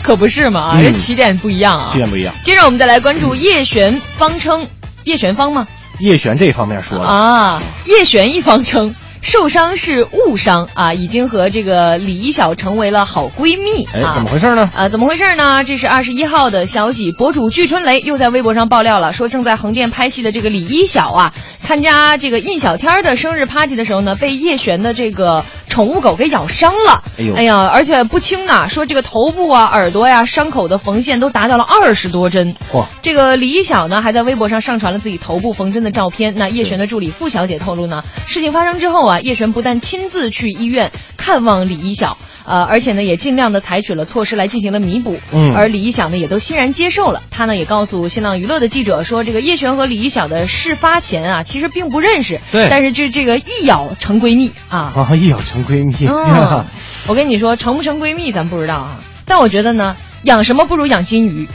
[0.05, 1.89] 可不是嘛，啊，嗯这起点不一样啊。
[1.91, 2.31] 起点不一样。
[2.43, 4.67] 接着我们再来关注叶璇方称，
[5.03, 5.67] 叶璇方吗？
[5.99, 14.11] 叶璇这方面说了，啊，叶璇一方称受伤是误伤啊，已经和这个李一晓成为了好闺蜜哎，啊。
[14.13, 14.69] 怎么回事呢？
[14.75, 15.63] 啊，怎么回事呢？
[15.63, 25.43] 这是二十一号的消息，博主具春雷又在微博上爆料了，说正在横店拍戏的这个李一晓啊，参加这个印小天的生日 party 的时候呢，被叶璇的这个
[25.75, 27.03] 宠物狗给咬伤了。
[27.17, 32.55] 哎呦哎呀，而且不轻啊，说这个头部啊、耳朵呀、伤口的缝线都达到了二十多针。
[32.71, 36.33] 哇，这个李一晓呢，还在微博上上传了自己头部缝针的照片。
[36.37, 45.19] 那叶璇的助理付小姐透露呢，事情发生之后啊，叶璇不但亲自去医院看望李一晓，呃，而且呢，也尽量的采取了措施来进行了弥补。
[45.31, 47.21] 嗯而李一晓呢，也都欣然接受了。
[47.31, 52.39] 他呢，也告诉新浪娱乐的记者说，这个叶璇和李一晓的事发前啊，其实并不认识。
[52.51, 54.93] 对但是这这个一咬成闺蜜啊。
[54.95, 56.65] 啊，一咬成闺蜜， 嗯，
[57.07, 61.47] 我跟你说，成不成闺蜜咱不知道啊，但我觉得呢，养什么不如养金鱼，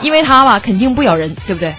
[0.00, 1.74] 因为它吧肯定不咬人，对不对？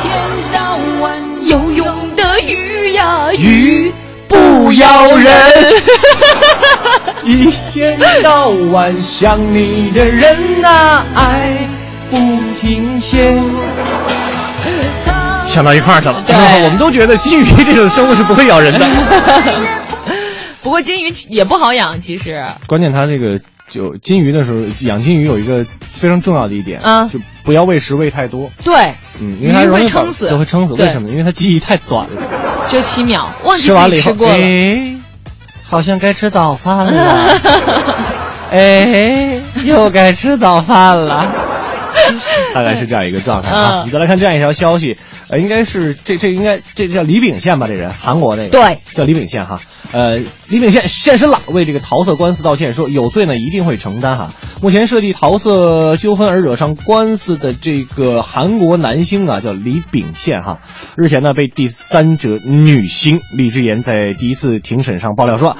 [0.00, 0.12] 天
[0.52, 3.92] 到晚游泳的鱼呀鱼
[4.26, 5.34] 不咬人。
[7.24, 11.68] 一天到晚想你的人呐、爱
[12.10, 12.16] 不
[12.58, 13.38] 停歇。
[15.46, 18.86] 想到一块儿去了，对我们都觉得金鱼这种生物是不会咬人的。
[20.62, 22.44] 不过金鱼也不好养，其实。
[22.66, 28.50] 关键它这个就金鱼的时候，养金鱼有一个非常重要的一点啊就不要喂食喂太多。
[28.62, 28.74] 对，
[29.20, 30.74] 嗯，因为它容易会撑死就会撑死。
[30.74, 31.08] 为什么？
[31.08, 32.22] 因为它记忆太短了。
[32.68, 34.34] 就七秒，忘记吃完了以后，自己吃过了。
[34.34, 34.97] 哎，
[35.68, 37.28] 好像该吃早饭了。
[38.50, 41.26] 哎，又该吃早饭了。
[42.54, 43.82] 大概是这样一个状态啊。
[43.82, 44.96] 嗯你再来看这样一条消息，
[45.30, 47.66] 呃，应该是这这应该这叫李秉宪吧？
[47.66, 49.60] 这人韩国那个对，叫李秉宪哈。
[49.92, 54.32] 呃，李秉宪现身了，为这个桃色官司道歉，说有罪呢一定会承担哈。
[54.62, 60.60] 目前涉及桃色纠纷而惹上官司的这个韩国男星啊，叫李秉宪哈。
[60.96, 65.56] 日前呢，被第三者女星李智妍在第一次庭审上爆料说。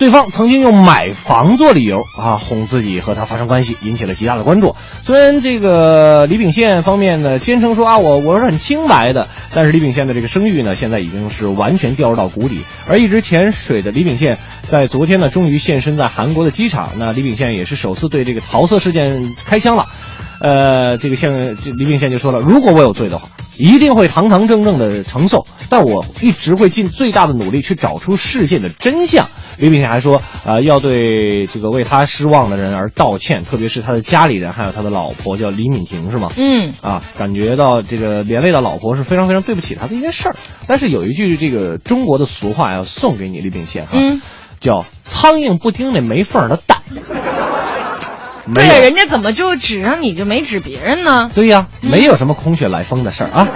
[0.00, 4.74] 对方曾经用买房做理由啊，哄自己和他发生关系，引起了极大的关注。
[5.04, 12.62] 虽然这个李秉宪方面呢坚称说啊，我我是很清白的，但是李秉宪的这个声誉呢，现在已经是完全掉入到谷底。
[12.88, 16.92] 而一直潜水的李秉宪，在昨天呢，终于现身在韩国的机场。
[16.96, 19.84] 那李秉宪也是首次对这个桃色事件开枪了。
[20.40, 29.28] 呃，这个宪这李秉宪就说了，如果我有罪的话，一定会堂堂正正的承受，但我一直会尽最大的努力去找出事件的真相。
[29.58, 36.32] 李秉宪还说，呃，要对这个为他失望的人而道歉，特别是他的家里人，还有他的老婆叫李敏婷，是吗？
[36.38, 40.36] 嗯，啊，感觉到这个连累到老婆是非常非常对不起他的一件事儿。
[40.66, 44.22] 但是有一句这个中国的俗话要送给你，李秉宪哈，嗯
[44.58, 46.78] 叫苍蝇不叮那没缝儿的蛋。
[48.50, 51.30] 没对呀，有人家怎么就指上你就没指别人呢？
[51.34, 53.48] 对呀，没有什么空穴来风的事儿啊。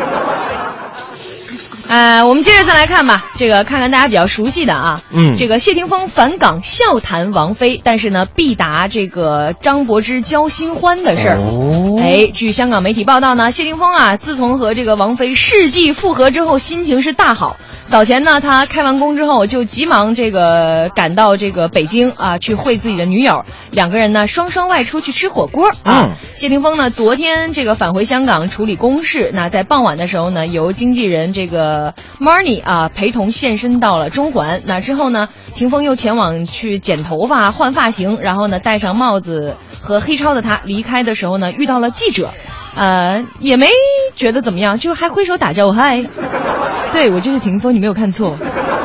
[1.87, 11.37] 呃，我们接着再来看吧，这个看看大家比较熟悉的啊，嗯这个谢霆锋返港笑谈王菲，但是呢必答这个张柏芝交新欢的事儿。
[11.37, 17.57] 哦哎，据香港媒体报道呢，谢霆锋啊，自从和这个王菲世纪复合之后，心情是大好。
[17.87, 26.09] 早前呢，他开完工之后就急忙这个赶到这个北京啊，去会自己的女友，两个人呢双双外出去吃火锅啊。
[26.09, 31.74] 嗯谢霆锋呢，昨天这个返回香港处理公事，那在傍晚的时候呢，由经纪人这个
[32.21, 34.63] Marnie 啊陪同现身到了中环。
[34.67, 42.31] 那之后呢，霆锋又前往去剪头发、换发型，然后呢戴上帽子和黑超的他离开的时候呢，遇到了记者，
[42.77, 43.69] 呃，也没
[44.17, 46.05] 觉得怎么样，就还挥手打招呼嗨。
[46.93, 48.37] 对我就是霆锋，你没有看错，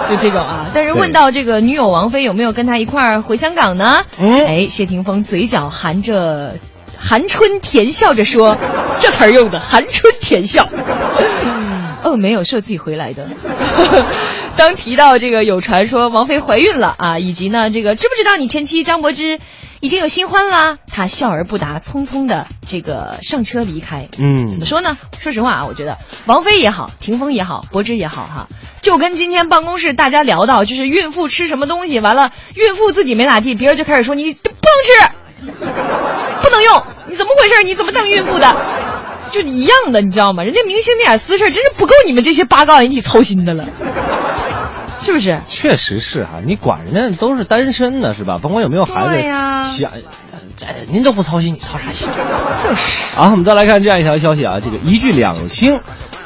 [0.10, 0.72] 就这种啊。
[0.74, 4.04] 但是问到这个女友王菲有没有跟他一块儿回香港呢？
[4.20, 6.56] 嗯哎，谢霆锋嘴角含着
[6.98, 8.58] 含春甜笑着说
[9.00, 10.68] ：“这词儿用的，含春甜笑。”
[12.10, 13.28] 哦，没有，是我自己回来的。
[14.58, 19.40] 当提到这个有传说王菲怀孕了啊，以及呢这个知不知道你前妻张柏芝
[19.80, 20.80] 已经有新欢啦？
[20.88, 24.10] 她笑而不答，匆匆的这个上车离开。
[24.18, 24.98] 嗯怎么说呢？
[25.18, 28.48] 说实话啊，我觉得王菲也好，霆锋也好，柏芝也好哈，
[28.82, 35.54] 就跟今天办公室大家聊到，就是孕妇吃什么东西，完了孕妇自己没咋地，别人就开始说你不能吃，
[36.42, 37.64] 不能用，你怎么回事？
[37.64, 38.56] 你怎么当孕妇的？
[39.32, 40.44] 就一样的，你知道吗？
[40.44, 43.66] 人家明星那点私事，真是不够你们这些八卦人体操心的了，
[45.02, 45.40] 是不是？
[45.46, 48.40] 确实是哈、你管人家都是单身的是吧？
[48.42, 49.22] 甭管有没有孩子，
[49.78, 49.92] 想，
[50.56, 52.10] 这您都不操心，你操啥心？
[52.64, 53.16] 就是。
[53.18, 55.80] 啊，我们再来看这样一条消息啊，这个一句两星，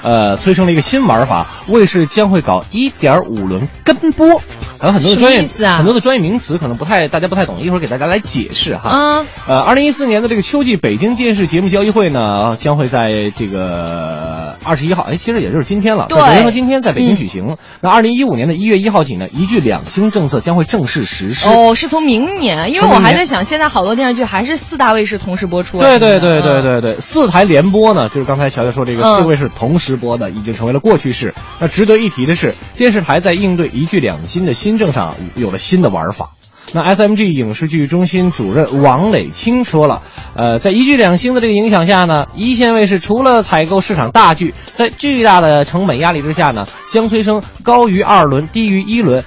[0.03, 4.41] 呃，催生了一个新玩法，卫视将会搞一点五轮跟播，
[4.79, 8.89] 还有很多的专业啊很多的专业名词可能不太大家不太懂，一会儿给大家来解释哈。
[8.93, 17.57] 嗯呃，二零一四年的这个秋季北京电视节目交易会呢，将会在这个二十一号，哎，其实也就是今天了，对在昨天和今天在北京嗯举行。
[17.81, 21.49] 那二零一五年的一月一号起呢，一句两星政策将会正式实施。
[21.49, 25.81] 哦，是从明年，因为我还在想，现在好多电视剧还是四大卫视同时播出啊。
[25.81, 31.33] 对对对对对对，四台联播呢，就是刚才乔乔说这个嗯四卫视同时播的，已经成为了过去式。
[31.59, 36.31] 那值得一提的是，电视台在应对一剧两新的新政上有了新的玩法。
[36.71, 40.01] 那 SMG 影视剧中心主任王磊清说了，
[40.35, 49.23] 呃，在一剧两星的这个影响下呢，一线卫视除了采购市场大剧，在巨大的成本压力之下呢，将催生高于二轮、低于一轮。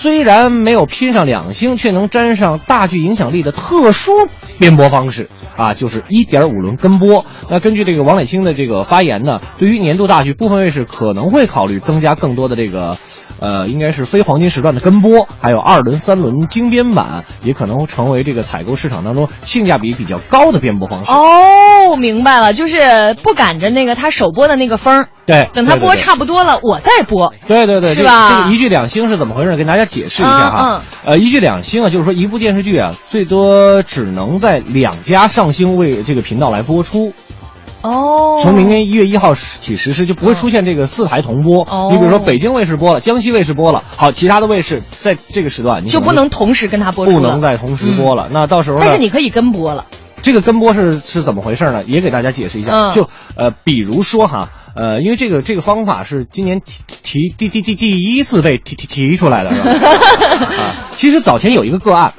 [0.00, 4.12] 虽然没有拼上两星，却能沾上大剧影响力的特殊
[4.60, 7.26] 编播方式啊，就是一点五轮跟播。
[7.50, 12.96] 那根据这个王磊清的这个发言呢，对于年度大剧，部分卫视可能会考虑增加更多的这个。
[13.40, 21.12] 呃，应该是非黄金时段的跟播，还有二轮、三轮精编版，也可能成为这个采购市场当中性价比比较高的编播方式。
[21.12, 27.32] 哦，明白了，就是不赶着那个他首播的那个风儿，对，等他播差不多了，我再播。
[27.46, 29.56] 对对对，是吧这个一剧两星是怎么回事？
[29.56, 30.82] 跟大家解释一下哈。
[31.04, 37.12] 呃，一剧两星啊，就是说一部电视剧啊，最多只能在两家上星为这个频道来播出。
[37.82, 41.62] 哦，从明年一月一号起实施，就不会出现这个四台同播。
[41.62, 48.28] 哦你比如说北京卫视播了，江西卫视播了，好，其他的卫视在这个时段你就不能同时跟他播出不，能再同时播了。
[48.32, 48.78] 那到时候？
[48.80, 49.84] 但是你可以跟播了。
[50.20, 51.84] 这个跟播是是怎么回事呢？
[51.86, 52.72] 也给大家解释一下。
[52.72, 59.70] 嗯就呃，比如说哈，呃，因为这个这个方法是今年提提第第第第一次被提提提出来的，是吧？
[60.58, 62.12] 啊，其实早前有一个个案。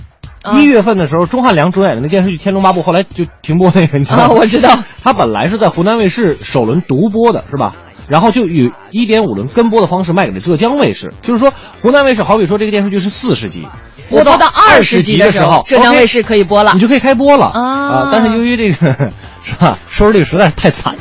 [0.51, 4.23] 嗯一月份的时候，钟汉良主演的那电视剧《天龙八部》后来就停播那个，你知道吗？
[4.25, 4.77] 啊我知道。
[5.03, 7.73] 他本来是在湖南卫视首轮独播的，是吧？
[8.09, 13.67] 然后就以一点五轮跟播的方式卖给了浙江卫视，就是说湖南卫视好比说这个电视剧是四十集，
[14.09, 16.79] 播到二十集的时候，浙江卫视可以播了你。
[16.79, 19.11] 就可以开播了啊但是由于这个
[19.43, 20.95] 是吧，收视率实在是太惨，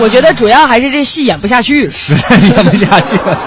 [0.00, 1.88] 我觉得主要还是这戏演不下去。
[1.90, 3.38] 实在演不下去了。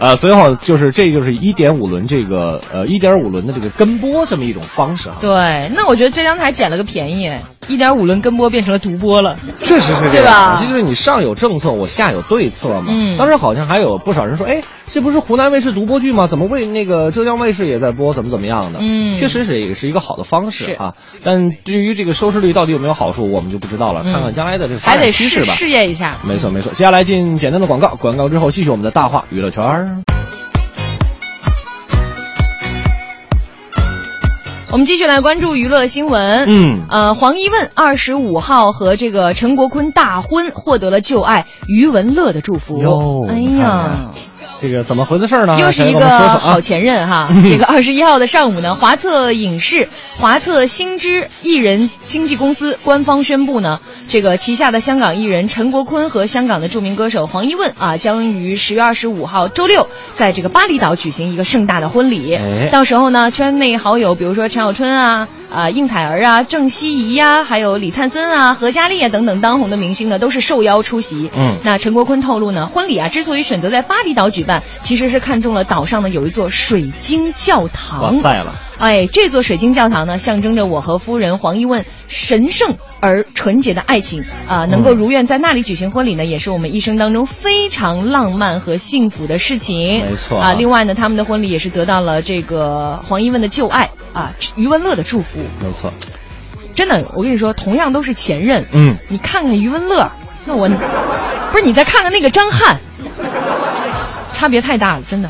[0.00, 5.16] 呃，所以话就是这就是一点五轮这个呃一点五轮的这个跟播这么一种方式哈。
[5.20, 7.30] 对，那我觉得浙江台捡了个便宜，
[7.68, 9.36] 一点五轮跟播变成了独播了。
[9.62, 12.86] 确实是这对样，吧这就是你上有政策，我下有对策嘛。
[12.88, 16.26] 嗯当时好像还有不少人说，哎，这不是湖南卫视独播剧吗？
[16.26, 18.14] 怎么为那个浙江卫视也在播？
[18.14, 18.80] 怎么怎么样的？
[18.82, 20.94] 嗯确实是也是一个好的方式啊。
[21.22, 24.02] 但对于这个收视率到底有没有好处，我们就不知道了。
[24.04, 25.52] 嗯看看将来的这个发还得展趋势吧。
[25.52, 26.18] 试试验一下。
[26.24, 30.02] 没错没错，接下来进简单的广告，广告之后继续我们的大话娱乐圈
[34.70, 36.44] 我们继续来关注娱乐新闻。
[36.46, 42.78] 嗯呃，黄一问二十五号和这个陈国坤大婚，获得了旧爱余文乐的祝福。
[43.26, 44.14] 哎呀看。
[44.60, 45.56] 这个怎么回事呢？
[45.58, 47.28] 又是一个好前任哈。
[47.48, 62.34] 这个二十一号的上午呢，华策影视、华策星之艺人经纪公司官方宣布呢，这个旗下的香港艺人陈国坤和香港的著名歌手黄一问啊，将于十月二十五号周六在这个巴厘岛举行一个盛大的婚礼。
[62.34, 71.30] 哎到时候呢，圈内好友比如说陈小春啊、啊应采儿啊、郑希怡呀、还有李灿森啊、何嘉丽啊等等当红的明星呢，都是受邀出席。
[71.34, 78.02] 嗯那陈国坤透露呢，婚礼啊之所以选择在巴厘岛举办，其实是看中了岛上呢有一座水晶教堂。
[78.02, 90.04] 哇塞了，哎，这座水晶教堂呢，象征着我和夫人黄一问神圣而纯洁的爱情啊、能够如愿在那里举行婚礼呢，也是我们一生当中非常浪漫和幸福的事情。
[90.06, 90.54] 没错啊。
[90.56, 95.40] 另外呢，他们的婚礼也是得到了这个黄一问的旧爱啊余文乐的祝福。
[95.60, 95.92] 没错，
[96.76, 100.08] 真的，我跟你说，同样都是前任，嗯，你看看余文乐，
[100.46, 100.68] 那我
[101.50, 102.78] 不是你再看看那个张翰，
[104.32, 105.28] 差别太大了，真的。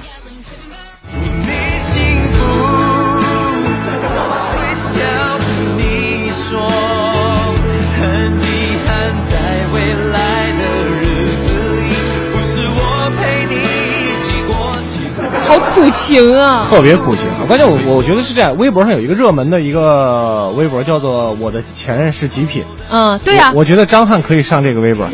[15.48, 16.66] 好苦情啊！
[16.68, 17.46] 特别苦情啊！
[17.46, 25.08] 关键我我觉得是这样，微博上有一个热门的一个微博叫做“我的前任是极品嗯，”，对呀、我我觉得张翰可以上这个微博，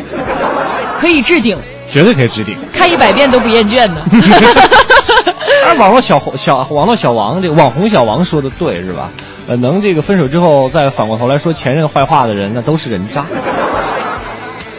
[0.99, 1.57] 可以置顶，
[1.89, 2.55] 绝对可以置顶。
[2.73, 4.05] 看一百遍都不厌倦呢。
[5.67, 9.09] 而网络小红小网络小王这个网红小王说的对是吧？
[9.47, 13.25] 呃，能这个分手之后再反过头来说前任坏话的人，那都是人渣。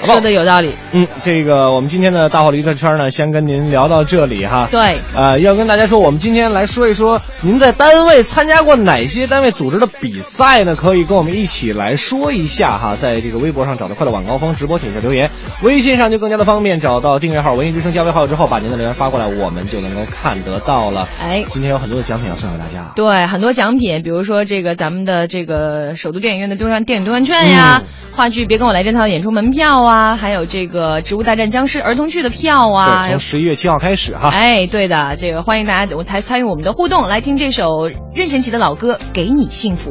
[0.07, 0.75] 说的有道理。
[0.93, 4.69] 嗯，这个我们今天的大话娱乐圈呢，先跟您聊到这里哈。
[4.71, 10.75] 对，呃，要跟大家说，我们今天来说一说，您在单位参加过哪些单位组织的比赛呢？
[10.77, 12.97] 可以跟我们一起来说一下哈。
[12.97, 15.31] 在这个微博上找到快乐晚高峰直播帖下留言，
[15.63, 21.09] 微信上就更加的方便，找到订阅号“文艺之声”加微号之后，把您的留言发过来，我们就能够看得到了。
[21.21, 22.93] 哎今天有很多的奖品要送给大家。
[22.95, 27.87] 对，很多奖品，比如说这个咱们的这个首都电影院的兑换电影兑换券呀，嗯
[28.17, 34.29] 话剧《别跟我来这套》演出门票啊，还有这个《植物大战僵尸》儿童剧的票啊，从十一月七号开始哈。
[34.29, 39.91] 哎，对的，这个欢迎大家我才参与我们的互动，来听这首任贤齐的老歌《给你幸福》。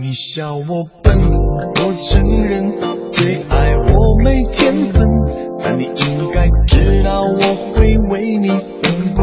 [0.00, 1.14] 你笑我笨，
[1.84, 2.70] 我承认，
[3.12, 5.06] 对爱我没天分，
[5.62, 9.22] 但你应该知道我会为你奋不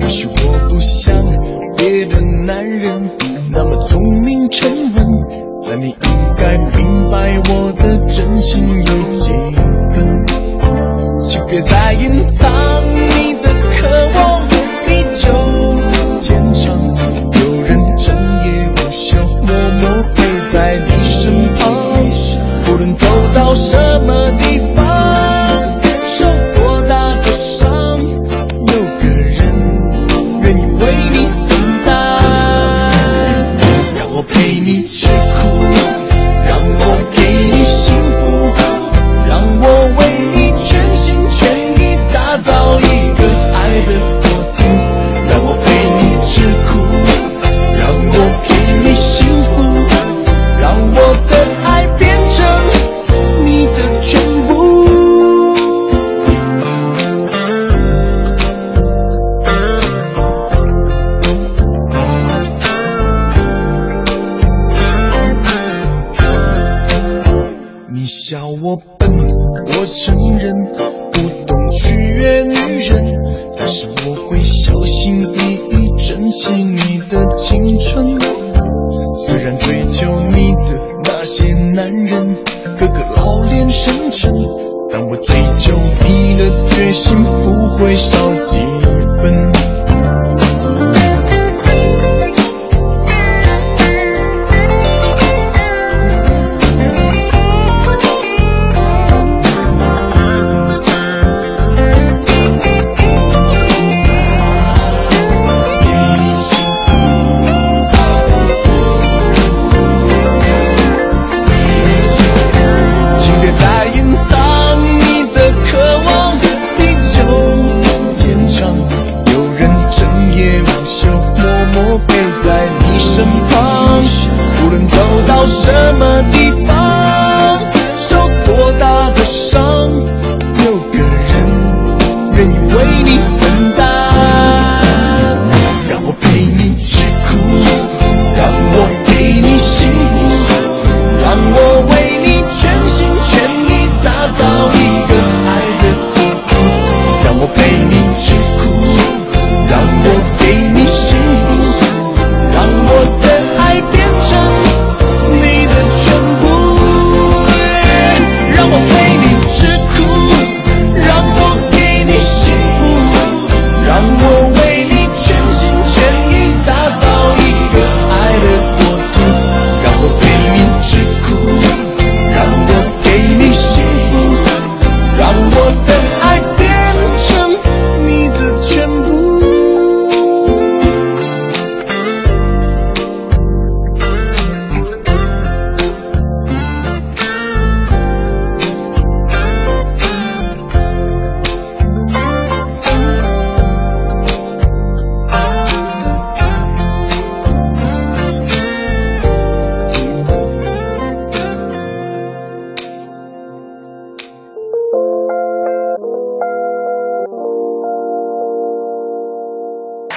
[0.00, 1.14] 或许我不像
[1.76, 3.10] 别的男人
[3.50, 5.06] 那么聪明沉稳，
[5.66, 9.30] 但你应该明白我的真心有几
[9.90, 10.26] 分。
[11.26, 12.48] 请别再隐藏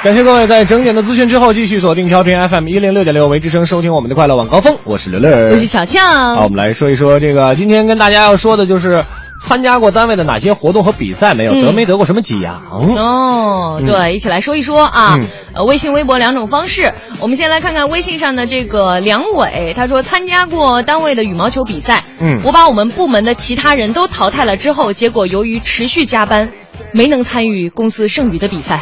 [0.03, 4.75] 感谢各位在整点的资讯之后，继续锁定调频 FM 一零六点六为之声，收听我们的快乐晚高峰。
[4.83, 5.99] 我是刘乐，我是巧巧。
[6.01, 9.05] 好，我们来说一说这个，今天跟大家要说的就是
[9.43, 12.59] 参加过单位的哪些活动和比赛没有，嗯得没得过什么奖。
[12.71, 15.19] 哦，嗯对，一起来说一说啊。
[15.21, 16.93] 嗯呃，微信、微博两种方式。
[17.19, 22.03] 我们先来看看微信上的这个梁伟，他说参加过单位的羽毛球比赛。
[22.19, 26.49] 嗯我把我们部门的其他人都淘汰了之后，结果由于持续加班，
[26.93, 28.81] 没能参与公司剩余的比赛。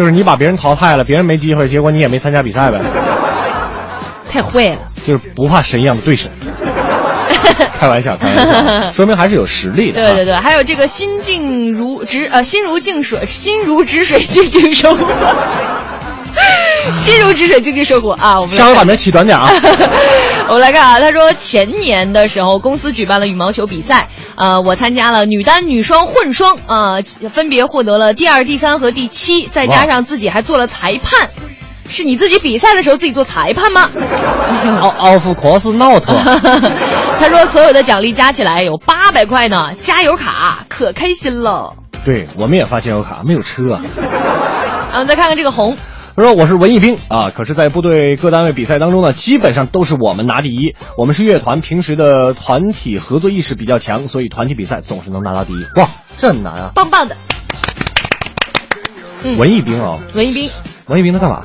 [0.00, 2.80] 就是你把别人淘汰了，别人没机会，结果你也没参加比赛呗，
[4.32, 4.78] 太坏了。
[5.06, 6.30] 就是不怕神一样的对手。
[7.78, 10.00] 开玩笑，开玩笑， 说明还是有实力的。
[10.00, 15.04] 对对对，还有这个心静如止呃心如静水，心如止水，静静生活。
[16.94, 18.40] 心如止水，静静生活啊！
[18.40, 19.50] 我们来下回把名起短点啊。
[20.48, 24.08] 我们来看啊，他说前年的时候，公司举办了羽毛球比赛，
[24.40, 31.28] 呃，我参加了女单、女双、混双，呃，分别获得了第二、第三和第七，再加上自己还做了裁判。
[31.90, 33.90] 是你自己比赛的时候自己做裁判吗？
[34.80, 36.02] 奥奥夫 cross not，
[37.18, 41.74] 他说所有的奖励加起来有八百块呢，加油卡可开心了。
[42.02, 43.78] 对我们也发加油卡，没有车。
[44.92, 45.76] 嗯，再看看这个红，
[46.20, 50.76] 他说我是文艺兵啊，可是，在部队各单位比赛当中呢，基本上都是我们拿第一。
[50.98, 55.64] 我们是乐团，平时的团体合作意识比较强，所以团体比赛总是能拿到第一。
[55.76, 56.72] 哇，这很难啊！
[56.74, 57.16] 棒棒的。
[59.22, 60.50] 嗯文艺兵啊，文艺兵
[60.88, 61.42] 文艺兵他干嘛？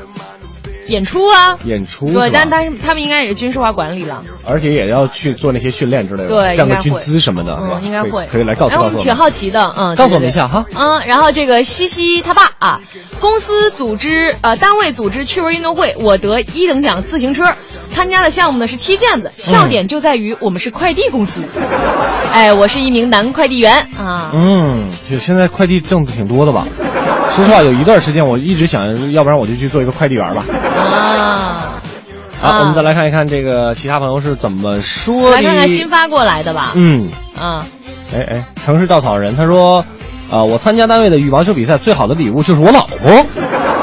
[0.88, 4.24] 演出啊，演出对，但但是他们应该也是军事化管理了。
[4.46, 9.16] 而且也要去做那些训练之类的，对，站个军姿什么的，应该会，可以来告诉我们挺。
[9.16, 10.66] 好奇的，嗯，告诉我们一下哈。
[10.76, 12.82] 嗯，然后这个西西他爸啊，
[13.22, 17.56] 公司组织呃单位组织趣味运动会，我得一等奖自行车，
[17.90, 21.40] 参加的项目呢是踢毽子，笑点就在于我们是快递公司，
[22.34, 26.68] 哎，我是一名男快递员啊，嗯，就现在快递挣的挺多的吧？
[27.36, 30.44] 说实话，有一段时间我一直想，要不然我就去做一个快递员吧。
[30.82, 31.82] 啊，
[32.42, 35.32] 好，啊我们再来看一看这个其他朋友是怎么说的。
[35.32, 37.10] 来看看新发过来的吧，嗯，
[37.40, 37.60] 嗯，
[38.14, 39.84] 哎哎，城市稻草人他说，
[40.32, 43.26] 啊、我参加单位的羽毛球比赛，最好的礼物就是我老婆。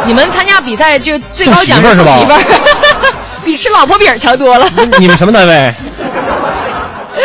[0.06, 2.40] 你们参加比赛就最高奖是媳妇儿，
[3.44, 4.68] 比吃老婆饼强多了。
[4.98, 5.74] 你们什么单位？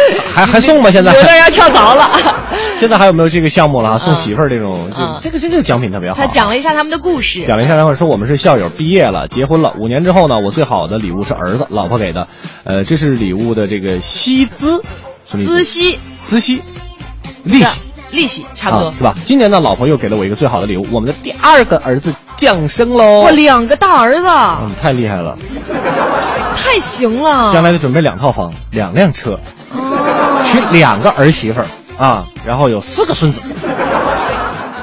[0.34, 0.90] 还还送吗？
[0.92, 2.10] 现在有点要跳槽了。
[2.78, 3.98] 现在还有没有这个项目了啊？
[3.98, 6.16] 送媳妇儿这种，嗯这这个这个奖品特别好。
[6.16, 12.28] 他讲了一下他们的故事，讲了一下，然后说我们是校友，毕业了，结婚了，五年之后呢，我最好的礼物是儿子，老婆给的，
[12.64, 14.84] 呃，这是礼物的这个息资，
[15.30, 15.60] 什么意思？
[15.60, 16.62] 孳息资息，
[17.44, 17.82] 利息。
[18.10, 18.94] 利息差不多啊，。
[18.98, 19.14] 是吧？
[19.26, 23.24] 今年呢，老婆又给了我一个最好的礼物，我们的第二个儿子降生喽！
[23.24, 25.38] 哇，两个大儿子，嗯，太厉害了！
[26.56, 27.52] 太行了。
[27.52, 29.40] 将来得准备两套房、两辆车，哦
[30.44, 33.42] 娶两个儿媳妇儿啊，然后有四个孙子。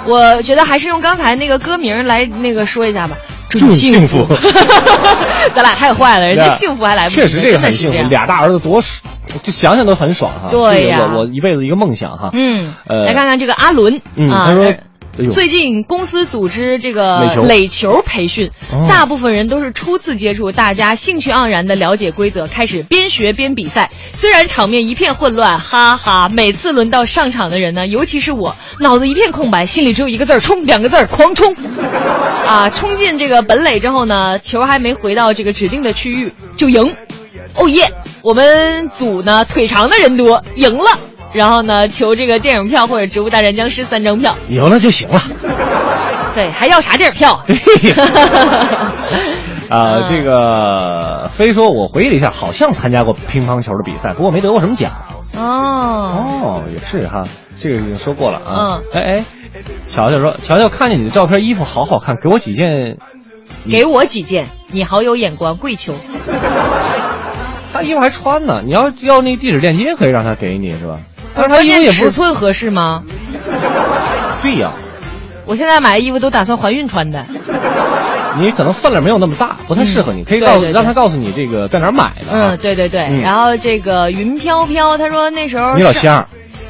[0.06, 3.16] 我觉得还是用刚才那个歌名来那个说一下吧。
[3.48, 4.26] 祝你幸福
[5.54, 7.16] 咱俩太坏了，人家幸福还来不及。
[7.16, 9.14] 确实这个很幸福，俩大儿子多爽，
[9.44, 10.48] 就想想都很爽哈。
[10.50, 12.30] 对我我一辈子一个梦想哈。
[12.32, 14.76] 嗯，呃来看看这个阿伦嗯，啊他说呃，
[15.16, 23.90] 哎，最近公司组织这个垒球培训哦，大部分人都是初次接触，大家兴趣盎然的了解规则，开始边学边比赛。
[24.12, 31.54] 虽然场面一片混乱，哈哈，每次轮到上场的人呢，尤其是我，脑子一片空白，心里只有一个字儿冲，两个字儿狂冲。
[32.46, 36.92] 啊，冲进这个本垒之后呢，球还没回到这个指定的区域就赢。
[37.54, 37.88] 哦耶！
[38.22, 40.98] 我们组呢腿长的人多，赢了。
[41.34, 44.34] 然后呢，求这个电影票或者《植物大战僵尸》三张票。
[44.48, 45.20] 有了就行了。
[46.34, 47.42] 对，还要啥电影票？
[47.46, 47.56] 对
[49.68, 54.92] 啊， 嗯这个非说，我回忆了一下，好像参加过乒乓球的比赛，不过没得过什么奖。
[55.36, 57.22] 哦，哦，也是哈，
[57.58, 58.80] 这个已经说过了啊。
[58.80, 59.24] 嗯哎哎，
[59.88, 62.96] 乔乔说，乔乔看见你的照片，衣服好好看，给我几件。
[63.70, 65.94] 给我几件，你好有眼光，跪求。
[67.72, 70.98] 他衣服还穿呢，你要要那地址链接，可以让他给你是吧？
[71.34, 73.02] 但是他关键衣服尺寸合适吗？
[74.42, 74.70] 对呀，
[75.46, 77.24] 我现在买的衣服都打算怀孕穿的。
[78.36, 82.50] 你可能分量没有那么大，不太适合你，可以告诉让他告诉你这个在哪儿买的啊。
[82.52, 83.02] 嗯，对对对。
[83.02, 86.26] 嗯然后这个云飘飘，他说那时候你老乡，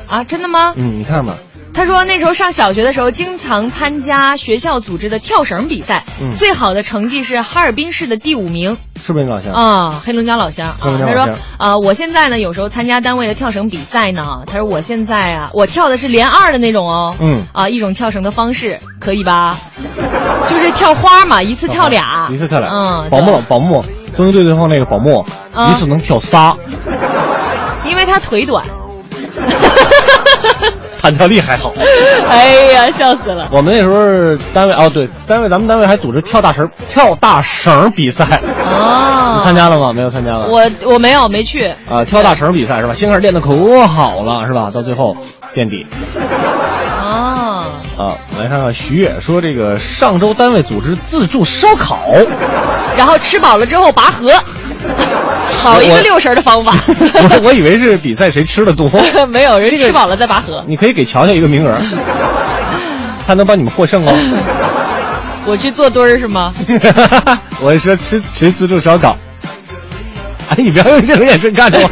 [0.07, 0.75] 啊，真的吗？
[0.77, 1.35] 嗯，你看吧，
[1.75, 6.37] 他说那时候上小学的时候，经常参加学校组织的跳绳比赛，嗯。
[6.37, 8.79] 最好的成绩是哈尔滨市的第五名。
[9.03, 9.53] 是不是你老乡？
[9.53, 10.77] 啊，黑龙江老乡。
[10.81, 17.45] 他说啊，我现在呢有时候参加单位的跳绳比赛呢，他说我现在啊，我跳的是连二的那种哦，嗯。
[17.53, 19.59] 啊，一种跳绳的方式可以吧？
[20.49, 22.71] 就是跳花嘛，一次跳俩，一次跳俩。
[22.71, 23.85] 嗯，宝木对宝木，
[24.17, 25.71] 中队对方那个宝木，啊。
[25.71, 26.57] 一次能跳仨，
[27.85, 28.65] 因为他腿短。
[31.05, 31.71] 弹跳力还好。
[32.31, 33.47] 哎呀，笑死了！
[33.53, 39.93] 我们那时候单位哦，对，单位咱们单位还组织跳大绳跳大绳比赛，哦，你参加了吗？
[39.93, 40.47] 没有参加了。
[40.49, 41.67] 我我没有没去。
[41.91, 42.95] 啊，跳大绳比赛是吧？
[42.95, 44.71] 先开始练的可好了是吧？
[44.73, 45.15] 到最后
[45.53, 45.87] 垫底。
[46.99, 47.67] 哦，
[47.99, 52.01] 啊，来看看徐悦说这个上周单位组织自助烧烤，
[52.97, 54.33] 然后吃饱了之后拔河，
[55.73, 56.75] 好一个六神的方法。
[56.89, 58.91] 我我以为是比赛谁吃的多，
[59.29, 60.65] 没有人吃饱了再拔河。
[60.69, 61.77] 你可以给乔乔一个名额，
[63.27, 64.13] 他能帮你们获胜哦。
[65.47, 66.53] 我去做堆儿是吗？
[67.61, 69.17] 我说吃吃自助烧烤。
[70.51, 71.89] 哎，你不要用这种眼神看着我，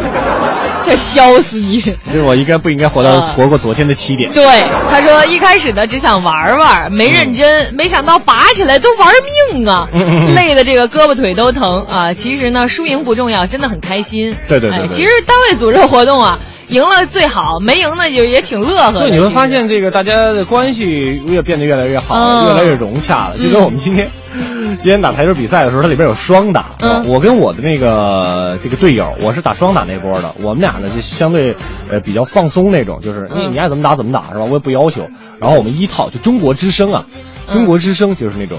[0.85, 1.81] 这笑死你！
[1.81, 4.31] 就是我应该不应该活到、啊活过昨天的七点？
[4.33, 4.45] 对，
[4.91, 9.09] 他说一开始呢只想玩玩，没认真，没想到拔起来都玩
[9.53, 12.13] 命啊，嗯嗯嗯累的这个胳膊腿都疼啊。
[12.13, 14.35] 其实呢，输赢不重要，真的很开心。
[14.49, 16.39] 对对对对哎其实单位组织活动啊，
[16.73, 19.01] 赢了最好，没赢呢就也挺乐呵的。
[19.01, 23.39] 对，你会发现这个大家的关系越变得越来越好，嗯越来越融洽了。
[23.39, 24.09] 就跟我们今天、
[24.81, 26.67] 今天打台球比赛的时候，它里边有双打。
[26.81, 30.35] 嗯我跟我的那个这个队友，我是打双打那波的。
[30.41, 31.55] 我们俩呢就相对
[31.91, 34.47] 呃比较放松那种，就是你嗯你爱怎么打怎么打是吧？
[34.47, 35.09] 我也不要求。
[35.41, 37.05] 然后我们一套就中国之声啊，
[37.49, 38.59] 嗯中国之声就是那种。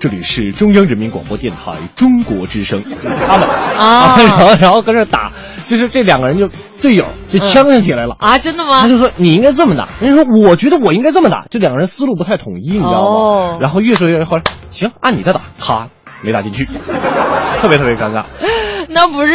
[0.00, 2.80] 这里是中央人民广播电台中国之声，
[3.26, 5.32] 他们啊然后然后跟这打，
[5.66, 6.48] 就是这两个人就
[6.80, 8.14] 队友就呛呛起来了。
[8.20, 8.82] 啊，真的吗？
[8.82, 13.08] 他就说你应该这么打，人家说我觉得我应该这么打，这两个人思路不太统一，你知道吗？
[13.08, 15.88] 哦然后越说越后来，行，按你的打，咔，
[16.22, 16.64] 没打进去，
[17.60, 18.24] 特别特别尴尬。
[18.90, 19.32] 那不是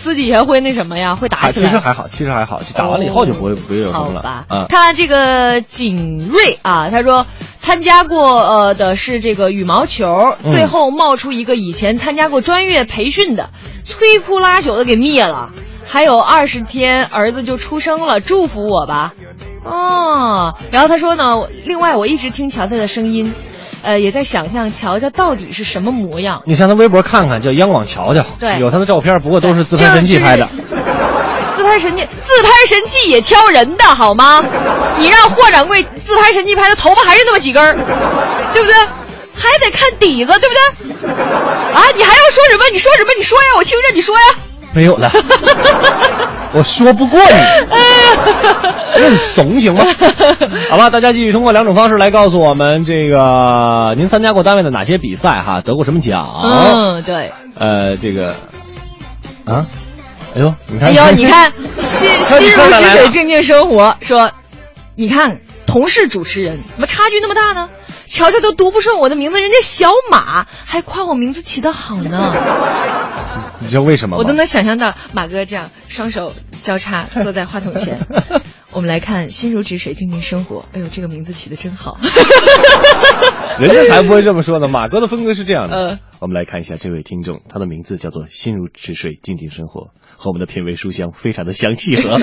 [0.00, 1.14] 私底下会那什么呀？
[1.14, 1.66] 会打起来？
[1.66, 4.46] 其实还好，其实还好，就打完了以后就不会、不会有什么了吧。
[4.48, 4.64] 啊。
[4.66, 7.26] 看这个景睿啊，他说
[7.58, 13.50] 参加过呃的是这个羽毛球，嗯最后冒出一个以前参加过专业培训的，
[13.84, 15.50] 摧枯拉朽的给灭了。
[15.86, 19.12] 还有二十天儿子就出生了，祝福我吧。
[19.64, 23.34] 哦，然后他说呢，另外我一直听乔乔的声音，
[23.82, 26.42] 呃，也在想象乔乔到底是什么模样。
[26.46, 30.48] 你上他微博看看，叫央广乔乔，对有他的照片，不过都是自拍神器拍的。
[31.54, 34.42] 自拍神器，自拍神器也挑人的好吗？
[34.98, 37.74] 你让霍掌柜自拍神器拍的头发还是那么几根儿，
[38.52, 38.74] 对不对？
[39.36, 41.10] 还得看底子，对不对？
[41.74, 42.64] 啊，你还要说什么？
[42.72, 43.10] 你说什么？
[43.16, 44.49] 你说呀，我听着，你说呀。
[44.72, 45.10] 没有了，
[46.54, 49.84] 我说不过你，认怂行吗？
[50.70, 56.28] 好吧，大家继续通过两种方式来告诉我们，这个您参加过单位的哪些比赛哈，得过什么奖？
[56.42, 57.32] 嗯，对。
[57.56, 58.34] 呃，这个
[59.44, 59.66] 啊，
[60.34, 63.96] 哎呦，你看，哎呦，你看，心心如止水，静静生活。
[64.00, 64.30] 说，
[64.94, 67.68] 你看同是主持人，怎么差距那么大呢？
[68.10, 72.34] 乔乔都读不顺我的名字，人家小马还夸我名字起得好呢。
[73.62, 74.18] 你知道为什么吗？
[74.18, 78.04] 我都能想象到马哥这样双手交叉坐在话筒前。
[78.72, 80.64] 我们来看“心如止水，静静生活”。
[80.74, 81.98] 哎呦，这个名字起的真好。
[83.60, 84.66] 人家才不会这么说呢。
[84.66, 85.76] 马哥的风格是这样的。
[85.76, 92.18] 呃我们来看一下这位听众，他的名字叫做心如止水，静静生活，和我们的品味书香非常的相契合。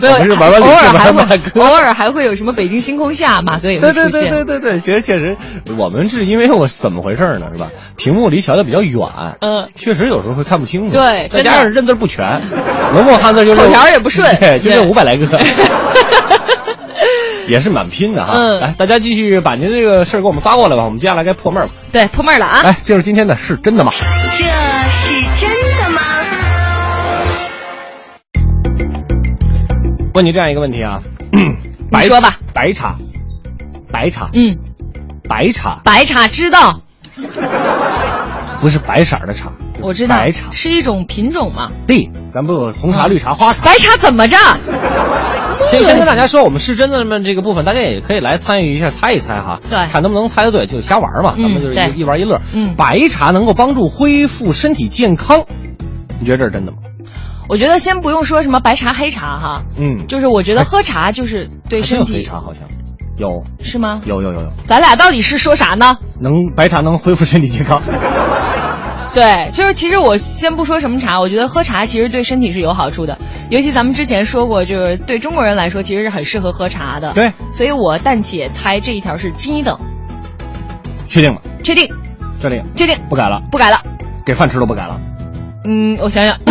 [0.00, 4.20] 没有，是玩玩偶尔还会玩马哥偶尔还会有什么北京星空下，马哥也会对对出现。
[4.22, 5.36] 对对对对，对，其实确实，
[5.76, 7.46] 我们是因为我怎么回事呢？
[7.52, 7.70] 是吧？
[7.96, 9.08] 屏幕离乔乔比较远，
[9.40, 10.92] 嗯确实有时候会看不清楚。
[10.92, 12.40] 对再加上认字不全，
[12.94, 15.26] 文墨汉字就是口条也不顺对，就这对五百来个。
[17.48, 21.70] 也是蛮拼的哈，嗯来，大家继续把您这个事儿给我们发过来吧，我们接下来该破闷儿了。
[21.90, 22.60] 对，破闷儿了啊！
[22.62, 23.90] 来，进入今天的是真的吗？
[24.38, 24.44] 这
[30.14, 31.00] 问你这样一个问题啊，
[31.90, 32.96] 白说吧，白茶，
[33.92, 34.56] 白茶，嗯，
[35.28, 35.80] 白茶。
[35.84, 36.80] 白茶知道，
[38.60, 41.70] 不是白色儿的茶，我知道，白茶，是一种品种嘛。
[41.86, 43.64] 对，咱不有红茶、绿茶、花茶。
[43.64, 44.36] 白茶怎么着？
[45.66, 49.92] 先先跟大家说，我们是真的们这个部分，大家也可以来参与一下，猜一猜哈，对。
[49.92, 52.40] 看能不能猜得对，就瞎玩嘛，嗯咱们就是一玩一乐。
[52.52, 52.74] 嗯。
[52.76, 55.44] 白茶能够帮助恢复身体健康，
[56.18, 56.78] 你觉得这是真的吗？
[57.50, 62.62] 我觉得先不用说什么白茶黑茶哈，嗯，就是我觉得喝茶就是对身体黑茶好像
[63.18, 64.00] 有是吗？
[64.04, 65.96] 有有有有，咱俩到底是说啥呢？
[66.20, 67.82] 能白茶能恢复身体健康。
[69.12, 73.18] 对，就是其实我先不说什么茶，我觉得喝茶其实对身体是有好处的，
[73.50, 77.12] 尤其咱们之前说过，就是对中国人来说其实是很适合喝茶的。
[77.14, 79.76] 对，所以我暂且猜这一条是真一等，
[81.08, 81.40] 确定了？
[81.64, 81.92] 确定，
[82.40, 83.82] 确定，确定，不改了，不改了。
[84.24, 85.00] 给饭吃都不改了。
[85.70, 86.36] 嗯，我想想，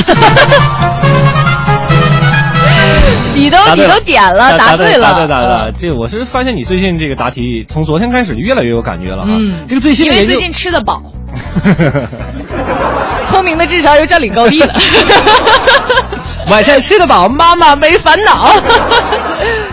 [3.35, 5.89] 你都你都点了，答对了，答对答对答嗯对。
[5.89, 9.29] 这我是发现你最近这个答题，从昨天开始越来越有感觉了哈。
[9.29, 11.01] 嗯，这个最新因为最近吃得饱，
[13.27, 14.73] 聪明的智商又占领高地了。
[16.49, 18.55] 晚上吃得饱，妈妈没烦恼。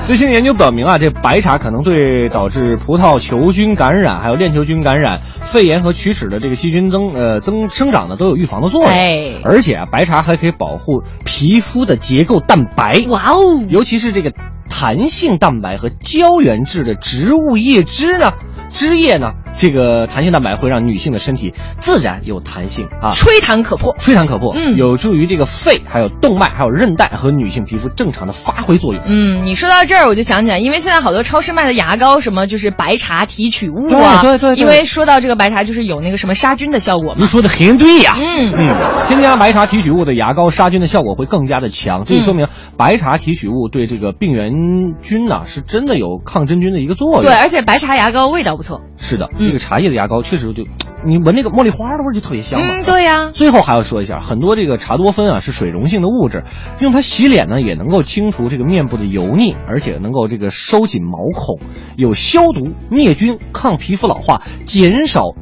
[0.07, 8.89] 最新的研究表明啊，这白茶可能对导致葡萄球菌感染、还有链球菌感染、肺炎和龋齿的这个细菌增呃增生长呢都有预防的作用。
[8.89, 13.05] 哎而且啊，白茶还可以保护皮肤的结构蛋白。
[13.09, 14.33] 哇哦，尤其是这个
[14.79, 18.35] 弹性蛋白和胶原质的植物叶汁呢，
[18.69, 23.11] 汁液呢，这个弹性蛋白会让女性的身体自然有弹性啊。
[23.13, 23.97] 吹弹可破。
[23.99, 29.03] 吹弹可破，嗯有助于这个肺、还有动脉、还有韧带和女性皮肤正常的发挥作用。
[29.07, 37.21] 嗯，你说到这儿，我就想起来，因为现在好多超市卖的牙膏，什么就是白茶提取物啊，对对因为说到这个白茶，就是有那个什么杀菌的效果嘛。
[37.21, 38.75] 你说的很对呀、嗯嗯，
[39.09, 42.47] 添加白茶提取物的牙膏杀菌的效果会更加的强，这就说明
[42.77, 44.53] 白茶提取物对这个病原
[45.01, 47.23] 菌呐、是真的有抗真菌的一个作用。
[47.23, 48.83] 对，而且白茶牙膏味道不错。
[48.97, 50.65] 是的，嗯这个茶叶的牙膏确实就，
[51.05, 52.67] 你闻那个茉莉花的味儿就特别香嘛。
[52.67, 56.45] 嗯，对呀、最后还要说一下，很多这个茶多酚啊是水溶性的物质，
[56.81, 61.59] 用它洗脸呢也能够清除这个面部的油腻，而且能够这个收紧毛孔，
[61.97, 65.35] 有消毒、灭菌、抗皮肤老化、减少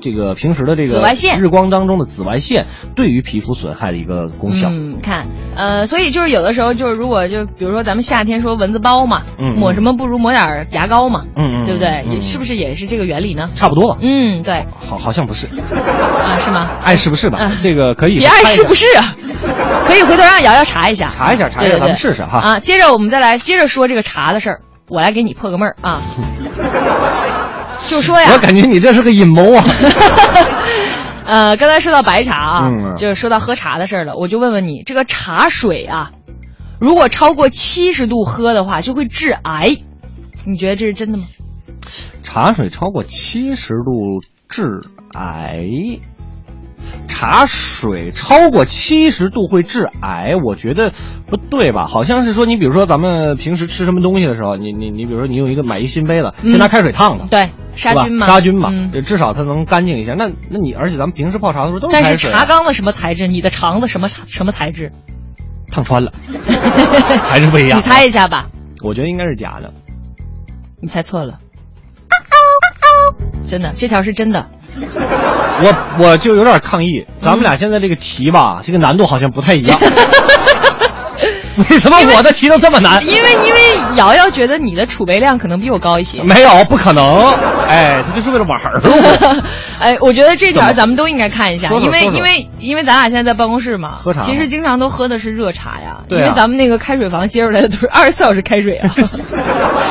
[0.00, 4.68] 这个平时的这个紫外线日光当中的紫外线对于皮肤损害的一个功效。
[4.70, 5.26] 嗯，看，
[5.56, 12.20] 呃，所以就是有的时候就是如果就比如说咱们夏天说蚊子包嘛，嗯嗯抹什么不如抹点儿牙膏嘛，嗯嗯对不对？
[12.20, 13.50] 是不是也是这个原理呢？
[13.54, 13.98] 差不多吧？
[14.02, 16.70] 嗯，对，好，好像不是，啊，是吗？
[16.82, 17.38] 爱是不是吧？
[17.40, 19.14] 嗯这个可以别爱是不是啊？
[19.86, 22.38] 可以回头让瑶瑶查一下，查一下，查一下，对对咱们试试哈。
[22.38, 26.00] 啊，接着我们再来接着说这个茶的事儿，我来给你破个闷儿啊。
[27.86, 29.64] 就说呀，我感觉你这是个阴谋啊！
[31.24, 36.10] 呃，刚才说到白茶啊，嗯就是说到喝茶的事儿了，我就问问你，这个茶水啊，
[36.80, 39.76] 如果超过七十度喝的话，就会致癌，
[40.46, 41.26] 你觉得这是真的吗？
[42.22, 44.64] 茶水超过七十度致
[45.14, 45.66] 癌。
[47.06, 50.92] 茶水超过七十度会致癌，我觉得
[51.26, 51.86] 不对吧？
[51.86, 60.12] 好像是说，你比如说咱们平时吃什么东西的时候，你你你，比如说你用一个买一新杯子，嗯先拿开水烫它，对，杀菌嘛，杀菌嘛，嗯至少它能干净一些。
[60.14, 63.26] 那那你而且咱们平时泡茶的时候都是但是茶缸的什么材质？
[63.26, 64.92] 你的肠子什么什么材质？
[65.70, 66.12] 烫穿了，
[67.24, 67.78] 还是不一样。
[67.78, 68.48] 你猜一下吧，
[68.82, 69.72] 我觉得应该是假的。
[70.80, 71.38] 你猜错了。
[73.48, 74.48] 真的，这条是真的。
[75.60, 79.78] 我我就有点抗议，咱们俩现在这个题吧，这个难度好像不太一样。
[81.68, 83.04] 为什么我的题都这么难？
[83.04, 83.60] 因为因为
[83.96, 86.22] 瑶瑶觉得你的储备量可能比我高一些。
[86.22, 87.32] 没有，不可能。
[87.66, 89.42] 哎，他就是为了玩儿我。
[89.80, 98.94] 哎，我觉得这条咱们都应该看一下，因为因为因为咱俩现在在办公室嘛，喝茶其实经常都喝的是热茶呀，对啊因为咱们那个开水房接出来的都是二十四小时开水啊。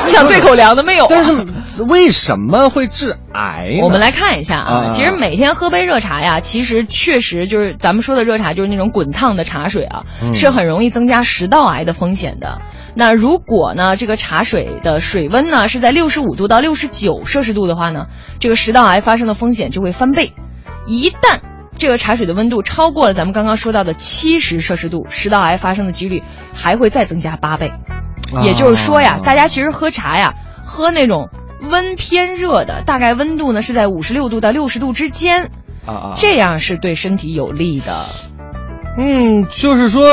[0.06, 1.08] 你想对口粮的没有啊？
[1.10, 3.84] 但是为什么会致癌呢？
[3.84, 12.60] 我们来看一下啊，啊其实每天喝杯热茶呀，其实确实就是咱们说的热茶，就是那种滚烫的茶水啊，嗯是很容易增加食道癌的风险的。
[12.98, 18.08] 那如果呢，这个茶水的水温呢是在六十五度到六十九摄氏度的话呢，
[18.40, 20.34] 这个食道癌发生的风险就会翻倍。
[20.88, 21.42] 一旦
[21.78, 26.24] 这个茶水的温度超过了咱们刚刚说到的七十摄氏度，食道癌发生的几率
[26.56, 27.72] 还会再增加八倍。
[28.42, 30.34] 也就是说呀，啊大家其实喝茶呀，
[30.66, 31.30] 喝那种
[31.62, 35.52] 温偏热的，大概温度呢是在五十六度到六十度之间，
[35.86, 37.94] 啊啊，这样是对身体有利的。
[38.98, 40.04] 嗯，就是说，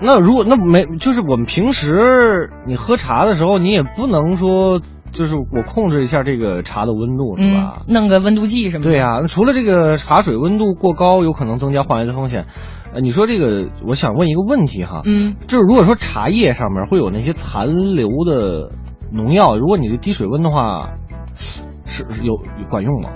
[0.00, 4.78] 那如果那没，就是我们平时你喝茶的时候，你也不能说，
[5.10, 8.90] 就是我控制一下这个茶的温度，是嗯吧？，弄个温度计什么的。
[8.90, 12.46] 对呀、那除了这个茶水温度过高有可能增加患癌的风险，
[12.94, 18.70] 呃，你说这个，我想问一个问题哈，嗯，就是如果说茶叶上面会有那些残留的
[19.12, 20.90] 农药，如果你的低水温的话，
[21.36, 23.10] 是是有有管用吗？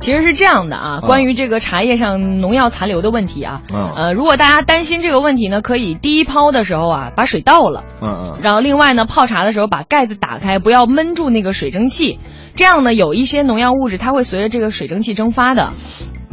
[0.00, 3.92] 其实是这样的啊，啊关于这个茶叶上农药残留的问题啊，嗯。
[3.94, 7.84] 呃，如果大家担心这个问题呢，可以第一泡的时候啊，把水倒了。
[8.00, 8.40] 嗯嗯。
[8.42, 12.18] 然后另外呢，泡茶的时候把盖子打开，不要闷住那个水蒸气，
[12.56, 15.74] 这样呢，有一些农药物质它会随着这个水蒸气蒸发的，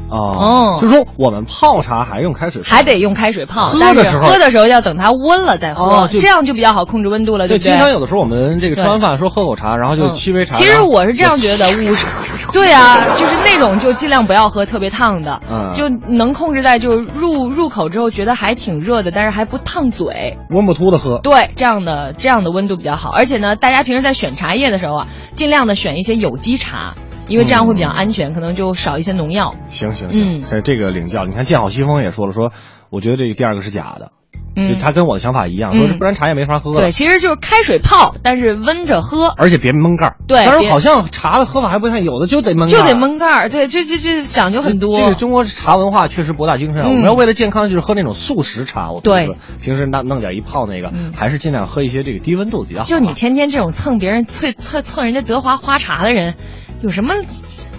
[0.10, 7.70] 哦，就是说我们泡茶还用开水泡，还得用开水泡，喝但是的时候喝的时候要等它温了再喝，哦这样就比较好控制温度了，对，不对？
[7.72, 10.55] 经常有的时候我们这个吃完饭说喝口茶，然后就嗯沏杯茶。
[10.55, 20.38] 其实我是这样觉得，五十， 对啊，就是那种就尽量不要喝特别烫的，嗯就能控制在就入入口之后觉得还挺热的，但是还不烫嘴。
[20.49, 21.20] 温不突的喝。
[21.22, 26.95] 对，这样的这样的温度比较好，而且呢，大家平时在选茶叶的时候啊，尽量的选一些有机茶，
[27.28, 29.55] 因为这样会比较安全，可能就少一些农药。
[29.65, 31.23] 行行行，嗯这这个领教。
[31.25, 32.51] 你看见好西风也说了，说
[32.89, 34.11] 我觉得这个第二个是假的，
[34.55, 36.91] 嗯他跟我的想法一样，嗯说是不然茶也没法喝了对，。
[36.91, 43.49] 其实就是开水泡，但是温着喝，而且别闷盖儿，对但是好像茶的喝法还不太，有的就得闷盖，就得闷盖儿。
[43.49, 44.97] 对，这这这讲究很多。
[44.99, 48.91] 这个中国茶文化确实博大精深我们要为了健康，就是喝那种速食茶。
[48.91, 52.88] 我平时弄弄点一泡那个，嗯还是尽量喝一些这个低温度的比较好。
[52.88, 56.36] 就你天天这种蹭别人蹭蹭蹭人家德华花茶的人，
[56.82, 57.13] 有什么？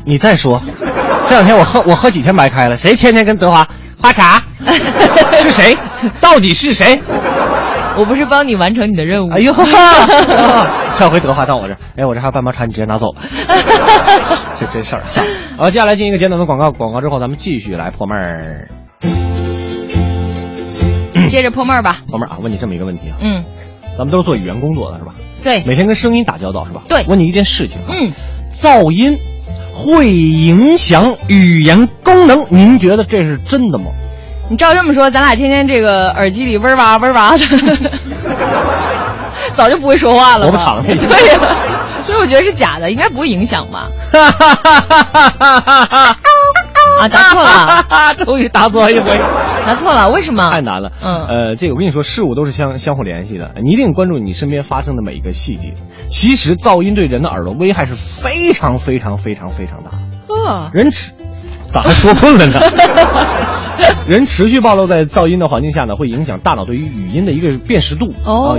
[0.04, 0.60] 你再说，
[1.26, 3.66] 这两天我喝我喝几天白开了，谁天天跟德华
[4.00, 4.42] 花茶？
[5.42, 5.76] 是谁？
[6.20, 7.00] 到底是谁？
[7.96, 9.32] 我不是帮你完成你的任务。
[9.32, 9.52] 哎呦，
[10.90, 13.22] 上回德华到我这儿，哎，我这还有半包茶，你直接拿走吧。
[14.56, 15.02] 这真事儿。
[15.56, 18.68] 好，接下来进一个简短的广告，广告之后咱们继续来破闷儿。
[21.28, 21.98] 接着破闷儿吧。
[22.08, 23.44] 破闷儿啊，问你这么一个问题啊，嗯，
[23.96, 25.14] 咱们都是做语言工作的是吧？
[25.42, 26.82] 对，每天跟声音打交道是吧？
[26.88, 28.12] 对问你一件事情啊，嗯，
[28.60, 29.16] 噪音
[29.72, 33.86] 会影响语言功能，您觉得这是真的吗？
[34.50, 37.44] 你照这么说，咱俩天天这个耳机里嗡哇嗡哇的，
[39.54, 40.46] 早就不会说话了。
[40.46, 41.38] 我不敞开对呀、
[42.02, 43.88] 所以我觉得是假的，应该不会影响吧？
[46.98, 49.20] 啊，答错了， 终于答错一回，
[49.68, 50.50] 答错了，为什么？
[50.50, 50.92] 太难了。
[51.02, 55.74] 嗯呃，这个我跟你说，事物都是相相互联系的，你一定关注你身边发生的每一个细节。
[56.06, 60.50] 其实噪音对人的耳朵危害是非常非常非常非常大。
[60.50, 61.12] 啊，人持
[61.68, 62.58] 咋还说困了呢？
[64.08, 68.14] 人持续暴露在噪音的环境下呢，会影响大脑对于语音的一个辨识度，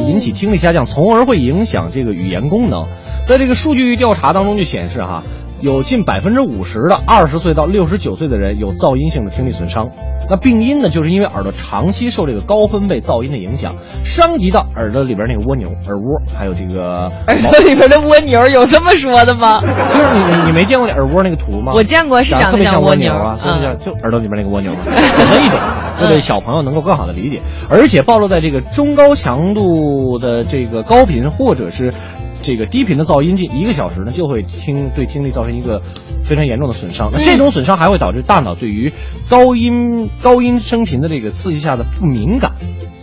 [0.07, 2.85] 引起听力下降，从而会影响这个语言功能。
[3.25, 5.23] 在这个数据调查当中就显示哈，
[5.61, 9.89] 有近百分之五十的二十岁到六十九岁的人有噪音性的听力损伤。
[10.29, 19.59] 那病因呢，就是因为耳朵长期受这个高分贝噪音的影响，伤及到耳朵里边那个蜗牛、耳蜗，还有这个 耳朵里边的蜗牛有这么说的吗？
[19.59, 19.73] 就是
[20.13, 21.73] 你你你没见过那耳蜗那个图吗？
[21.75, 25.59] 我见过是长长得特别像蜗牛啊，所以嗯就就耳朵里边那个蜗牛， 简单易懂，
[26.03, 31.93] 为了小朋友能够更好的理解，而且暴露在这个中高强度的这个高频或者是。
[32.41, 35.81] 这个低频的噪音近一个小时呢，就会听对听力造成一个
[36.23, 37.09] 非常严重的损伤。
[37.11, 38.93] 那这种损伤还会导致大脑对于
[39.29, 42.53] 高音高音声频的这个刺激下的不敏感，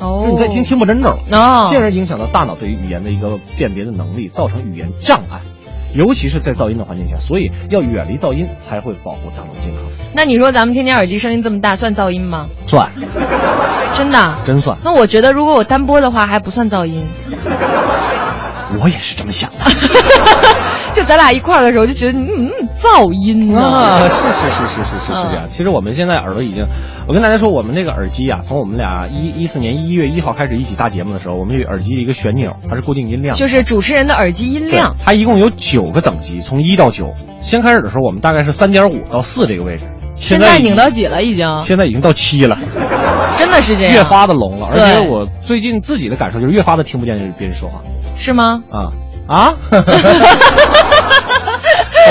[0.00, 5.40] 哦就你在听听不真着，哦，进而影响到大脑对于语言的一个辨别的能力，造成语言障碍。
[5.94, 9.84] 尤其是在噪音的环境下，所以要远离噪音，才会保护大脑健康。
[10.14, 12.48] 那你说咱们天天耳机声音这么大，算噪音吗？
[12.66, 12.90] 算，
[13.96, 14.34] 真的？
[14.44, 17.02] 真算，那我觉得如果我单播的话，还不算噪音。
[18.80, 19.58] 我也是这么想的。
[20.94, 25.46] 就咱俩一块儿的时候，就觉得嗯，噪音、啊，是是是是是是是这样。
[25.46, 26.66] 嗯其实我们现在耳朵已经，
[27.06, 34.96] 我跟大家说，我们这个耳机啊，从我们俩一一四年一月一号开始一起搭节目的时候，我们有耳机的一个旋钮，它是固定音量，就是主持人的耳机音量。
[35.02, 37.12] 它一共有九个等级，从一到九。
[37.42, 41.22] 先开始的时候，我们大概是三点五到四这个位置，现在拧到几了？
[41.22, 42.58] 已经，现在已经到七了。
[43.36, 43.92] 真的是这样。
[43.92, 47.80] 越发的聋了，而且我最近自己的感受就是越发的听不见别人说话
[48.16, 48.62] 是吗？
[48.70, 48.90] 啊
[49.28, 49.52] 啊！
[49.70, 49.76] 不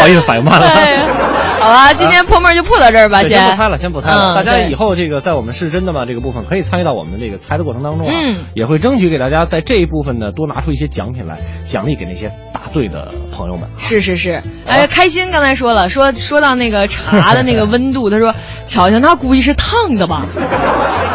[0.02, 1.35] 好意思，反应慢了。
[1.66, 4.34] 好吧，今天破闷儿就破到这儿吧，先不猜了，先不猜了。
[4.34, 13.70] 嗯大家以后这个在我们是真的吗这个部分可以参与到我们这个猜的过程当中啊，嗯也会争取给大家在这一部分呢多拿出一些奖品来，奖励给那些答对的朋友们。
[13.80, 18.34] 是是是，哎，开心刚才说了，说说到那个茶的那个 温度，他说，
[18.66, 20.26] 瞧瞧，那估计是烫的吧？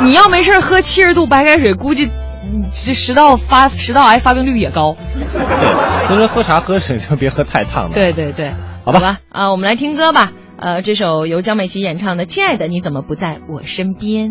[0.03, 2.07] 你要没事儿喝七十度白开水，估计
[2.43, 4.97] 嗯这食道发食道癌发病率也高。
[5.15, 7.95] 对，所以说喝茶喝水就别喝太烫的。
[7.95, 8.51] 对对对，
[8.83, 10.33] 好吧啊，我们来听歌吧。
[10.57, 14.31] 呃，这首由江美琪演唱的《亲爱的你怎么不在我身边》。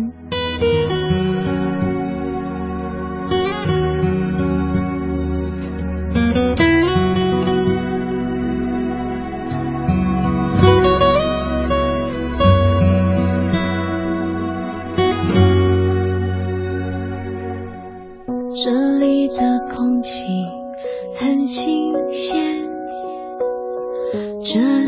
[18.62, 20.26] 这里的空气
[21.16, 22.49] 很新鲜，这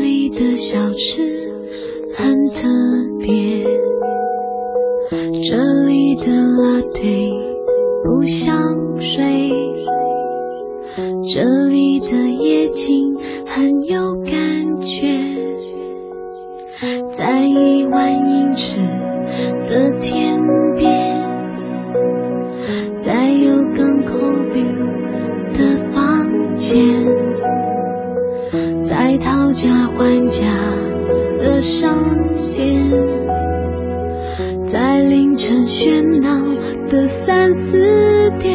[0.03, 1.23] 里的小吃
[2.13, 2.67] 很特
[3.21, 3.63] 别，
[5.41, 5.55] 这
[5.87, 7.31] 里的拉菲
[8.03, 9.49] 不像水，
[11.33, 15.07] 这里的夜景很有感觉，
[17.13, 18.81] 在一万英尺
[19.69, 20.37] 的天
[20.77, 21.13] 边。
[22.97, 24.17] 在有港口
[24.51, 27.05] view 的房间，
[29.63, 30.45] 假还价
[31.39, 31.95] 的商
[32.53, 32.91] 店，
[34.65, 36.37] 在凌晨喧闹
[36.91, 38.52] 的三四点。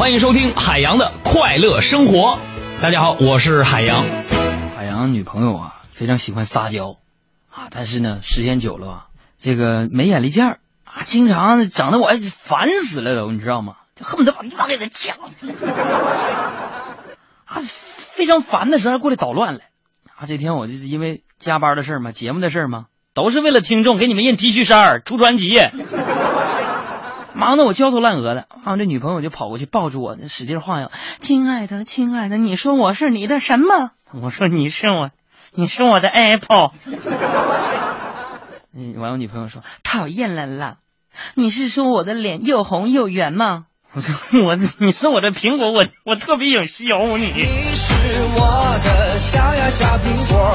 [0.00, 2.38] 欢迎收听海洋的快乐生活。
[2.80, 4.02] 大家好，我是海洋。
[4.74, 6.96] 海洋女朋友啊，非常喜欢撒娇
[7.50, 9.06] 啊，但是呢，时间久了啊，
[9.38, 13.74] 这个没眼力见儿啊，经常整得我烦死了都，你知道吗？
[13.94, 15.52] 就恨不得把地方给他掐死。
[17.44, 19.64] 啊，非常烦的时候还过来捣乱来。
[20.16, 25.58] 啊，这天我就是因为加班的事儿嘛，节目的事儿嘛，都是为了听众给你们印 T 恤衫儿、出专辑，
[27.34, 28.46] 忙得我焦头烂额的。
[28.64, 35.10] 然啊，这女朋友就跑过去抱住我，使劲晃悠：“亲爱的，亲爱的，你说我是你的什么？”我说：“你是我，
[35.52, 36.70] 你是我的 Apple。
[38.74, 40.76] ”嗯，完我女朋友说：“讨厌了啦，
[41.34, 44.14] 你是说我的脸又红又圆吗？”我说
[44.46, 47.92] ：“我你是我的苹果，我我特别想削你。”你是
[48.36, 50.48] 我的小呀小苹果，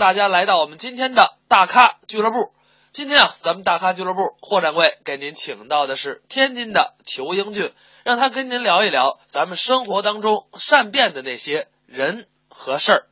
[0.00, 2.54] 大家来到我们今天的大咖俱乐部。
[2.90, 13.02] 今天啊，咱们大咖俱乐部霍掌柜给您请到的是天津的裘英俊，让他跟您聊一聊咱们生活当中善变的那些人和事儿。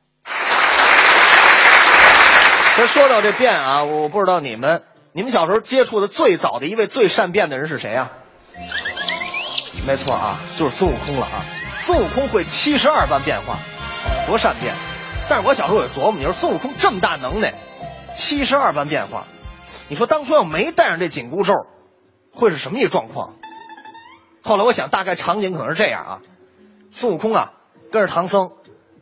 [2.79, 4.83] 这说到这变啊，我不知道你们，
[5.13, 8.13] 你们小时候接触的最早的一位最善变的人是谁啊？
[9.87, 11.45] 没错啊，就是孙悟空了啊！
[11.81, 13.59] 孙悟空会七十二般变化，
[14.27, 14.75] 多善变！
[15.29, 17.55] 但是我小时候也琢磨，你说孙悟空这么大能耐，
[18.15, 19.27] 七十二般变化，
[19.89, 21.53] 你说当初要没带上这紧箍咒，
[22.33, 23.35] 会是什么一状况？
[24.43, 26.23] 后来我想，大概场景可能是这样啊：
[26.91, 27.53] 孙悟空啊，
[27.93, 28.53] 跟着唐僧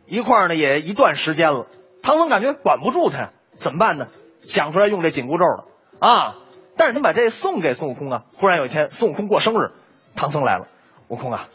[0.06, 1.66] 一块儿呢，也一段时间了，
[2.02, 4.08] 唐僧感觉管不住他呀，怎么办呢？
[4.42, 5.64] 想出来用这紧箍咒了
[5.98, 6.36] 啊！
[6.76, 8.22] 但是他把这送给孙悟空啊。
[8.38, 9.72] 忽然有一天，孙悟空过生日，
[10.14, 10.68] 唐僧来了，
[11.08, 11.48] 悟空啊，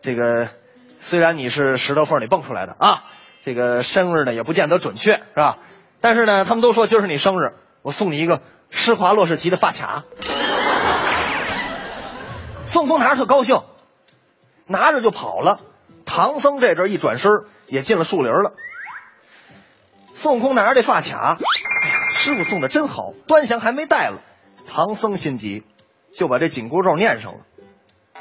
[0.00, 0.48] 这个
[1.00, 3.02] 虽然你是石头缝里蹦出来的啊，
[3.44, 5.58] 这个生日呢也不见得准确是吧？
[6.00, 10.04] 但是呢，他们都说今儿是你生日，我送你一个施华洛世奇的发卡。
[12.66, 13.62] 孙悟空拿着特高兴，
[14.66, 15.60] 拿着就跑了。
[16.06, 17.30] 唐僧这阵一转身
[17.66, 18.52] 也进了树林了。
[20.14, 21.36] 孙悟空拿着这发卡，
[21.82, 24.20] 哎呀，师傅送的真好，端详还没戴了。
[24.66, 25.64] 唐僧心急，
[26.16, 27.38] 就把这紧箍咒念上了。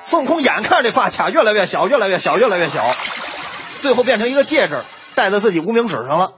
[0.05, 2.83] 孙悟空眼看着这发卡越来越小，越来越小，越来越小，
[3.77, 4.83] 最后变成一个戒指，
[5.19, 6.35] 戴在自己无名指上了。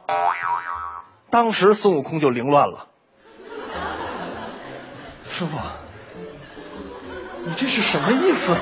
[1.30, 2.88] 当时孙悟空就凌乱了，
[5.32, 5.56] 师傅，
[7.46, 8.56] 你这是什么意思？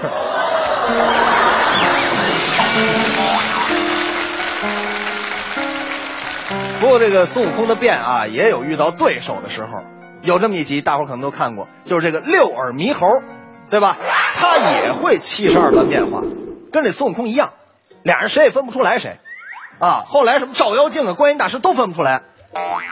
[6.82, 9.70] 不过这个孙悟空的变啊，也有遇到对手的时候。
[10.22, 13.08] 有这么一集，大伙可能都看过，就是这个六耳猕猴，
[13.70, 13.98] 对吧？
[14.36, 16.24] 他也会七十二般变化，
[16.74, 17.54] 跟这孙悟空一样，
[18.04, 19.18] 俩人谁也分不出来谁。
[19.80, 22.24] 啊，后来什么照妖镜啊、观音大师都分不出来，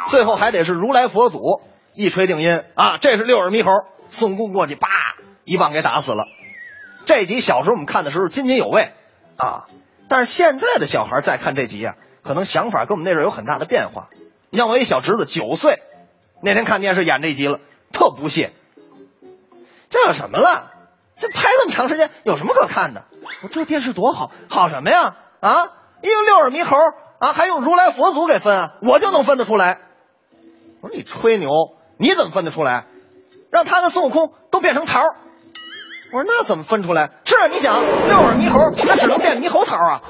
[0.09, 1.61] 最后还得是如来佛祖
[1.93, 3.69] 一锤定音啊，这是六耳猕猴。
[4.09, 4.87] 孙悟空过去，叭
[5.43, 6.23] 一棒给打死了。
[7.05, 8.93] 这集小时候我们看的时候津津有味
[9.35, 9.65] 啊，
[10.07, 14.07] 但是现在的小孩再看这集啊，可能想法跟我们那阵儿有很大的变化。
[14.49, 15.81] 你像我一小侄子九岁，
[16.41, 17.59] 那天看电视演这集了，
[17.91, 18.53] 特不屑。
[19.89, 20.71] 这有什么了？
[21.19, 23.03] 这拍那么长时间，有什么可看的？
[23.43, 25.15] 我这电视多好，好什么呀？
[25.41, 25.69] 啊，
[26.01, 26.75] 一个六耳猕猴
[27.19, 28.73] 啊，还用如来佛祖给分啊？
[28.81, 29.79] 我就能分得出来。
[30.81, 31.49] 我说你吹牛，
[31.97, 32.85] 你怎么分得出来？
[33.49, 35.01] 让他跟孙悟空都变成桃。
[35.01, 37.11] 我说那怎么分出来？
[37.25, 40.01] 是啊，你想六耳猕猴，那只能变猕猴桃啊。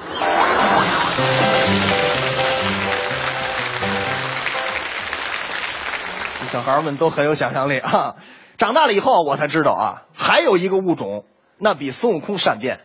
[6.52, 8.16] 小孩们都很有想象力啊！
[8.58, 11.26] 长大了以后，我才知道啊，还有一个物种，
[11.58, 12.80] 那比孙悟空善变，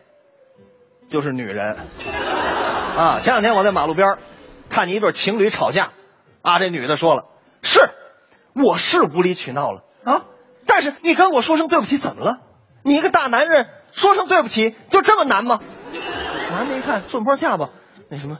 [1.07, 1.77] 就是女人
[2.95, 3.19] 啊！
[3.19, 4.17] 前两天我在马路边
[4.69, 5.91] 看见一对情侣吵架，
[6.41, 7.25] 啊，这女的说了
[7.63, 7.79] ：“是，
[8.53, 10.25] 我是无理取闹了啊，
[10.67, 12.37] 但是你跟我说声对不起怎么了？
[12.83, 15.59] 你一个大男人说声对不起就这么难吗？”
[16.51, 17.69] 男的一看顺坡下巴，
[18.09, 18.37] 那什么，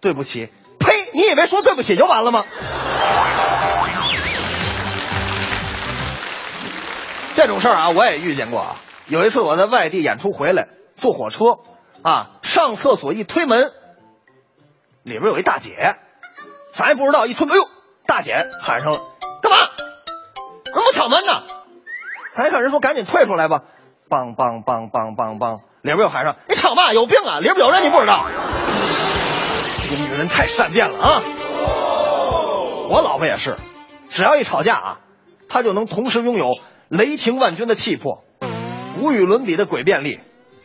[0.00, 0.48] 对不起，
[0.80, 0.92] 呸！
[1.12, 2.44] 你以为说对不起就完了吗？
[7.36, 8.80] 这种事儿啊，我也遇见过啊。
[9.06, 11.44] 有一次我在外地演出回来，坐火车
[12.02, 13.72] 啊，上厕所一推门，
[15.02, 15.96] 里边有一大姐，
[16.72, 17.68] 咱也不知道，一推门，哎呦，
[18.06, 19.00] 大姐喊上了，
[19.42, 19.70] 干嘛？
[20.64, 21.42] 怎么敲门呢？
[22.32, 23.64] 咱看人说赶紧退出来吧，
[24.08, 26.92] 梆梆梆梆梆梆，里边又喊上，你吵嘛？
[26.92, 27.40] 有病啊！
[27.40, 28.24] 里边有人你不知道？
[29.82, 31.22] 这个女人太善变了啊！
[32.88, 33.56] 我老婆也是，
[34.08, 35.00] 只要一吵架啊，
[35.48, 36.54] 她就能同时拥有。
[36.88, 38.22] 雷霆万钧的气魄，
[39.00, 40.20] 无与伦比的诡辩力，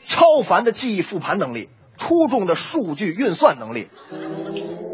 [0.06, 1.70] 超凡的记忆复盘能力，
[2.10, 3.88] 出众的数据运算能力，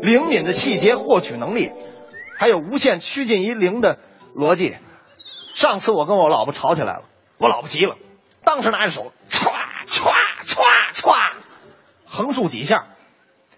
[0.02, 1.72] 灵敏的细节获取能力，
[2.38, 4.00] 还有无限趋近于零的
[4.36, 4.76] 逻辑。
[5.54, 7.04] 上次我跟我老婆吵起来了，
[7.38, 7.96] 我老婆急了，
[8.44, 9.50] 当时拿着手歘
[9.88, 10.12] 歘
[10.44, 11.16] 歘歘，
[12.06, 12.88] 横竖几下，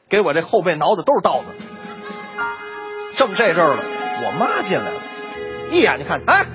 [0.07, 1.45] 给我这后背挠的都是刀子。
[3.15, 3.83] 正这阵儿了，
[4.23, 5.01] 我妈进来了，
[5.71, 6.45] 一眼就看，哎。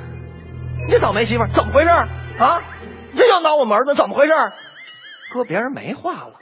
[0.86, 2.62] 你这倒霉媳妇怎么回事啊？
[3.10, 4.32] 你这要挠我们儿子怎么回事
[5.32, 6.34] 搁别人没话了，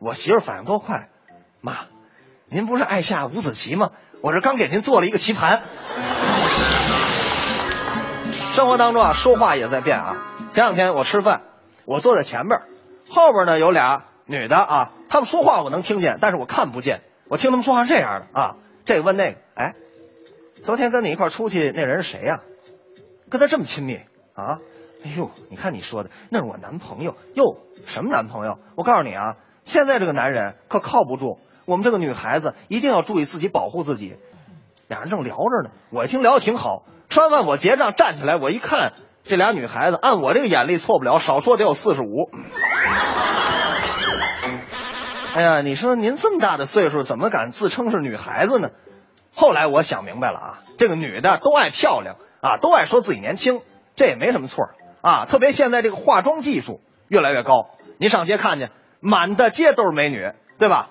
[0.00, 1.10] 我媳妇反应多快，
[1.60, 1.74] 妈，
[2.46, 3.90] 您不是爱下五子棋吗？
[4.22, 5.60] 我这刚给您做了一个棋盘。
[8.50, 10.16] 生活当中啊，说话也在变啊。
[10.50, 11.42] 前两天我吃饭，
[11.84, 12.62] 我坐在前边，
[13.10, 17.02] 后边呢有俩女的啊，她们说话我能听见，但是我看不见。
[17.28, 19.74] 我听他们说话是这样的啊，这个问那个，哎，
[20.64, 22.40] 昨天跟你一块出去那人是谁呀？
[23.28, 24.00] 跟他这么亲密
[24.32, 24.60] 啊！
[25.04, 27.58] 哎呦，你看你说的，那是我男朋友哟。
[27.84, 28.58] 什么男朋友？
[28.76, 31.38] 我告诉你啊，现在这个男人可靠不住。
[31.66, 34.16] 我们这个女孩子一定要注意自己，保护自己。
[34.88, 36.84] 俩人正聊着呢，我一听聊的挺好。
[37.08, 38.92] 吃完饭我结账，站起来我一看，
[39.24, 42.30] 这俩女孩子按我这个眼力错不了，少说得有四十五。
[45.34, 48.70] 哎呀，你说您这么大的岁数，怎么敢自称是女孩子呢？
[49.34, 52.16] 后来我想明白了啊，这个女的都爱漂亮。
[52.42, 53.60] 啊，都爱说自己年轻，
[53.96, 54.70] 这也没什么错
[55.02, 55.26] 啊。
[55.26, 57.66] 特别现在这个化妆技术越来越高，
[57.98, 58.70] 您上街看见
[59.00, 60.90] 满大街都是美女，对吧？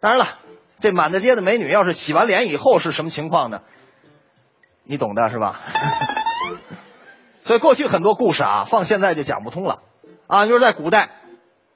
[0.00, 0.38] 当然了，
[0.80, 3.62] 这满大街的美女要是洗完脸以后是什么情况呢？
[4.82, 5.60] 你懂的是吧？
[7.42, 9.82] 所以过去很多故事啊，放现在就讲不通了
[10.26, 10.46] 啊。
[10.46, 11.10] 就是在古代，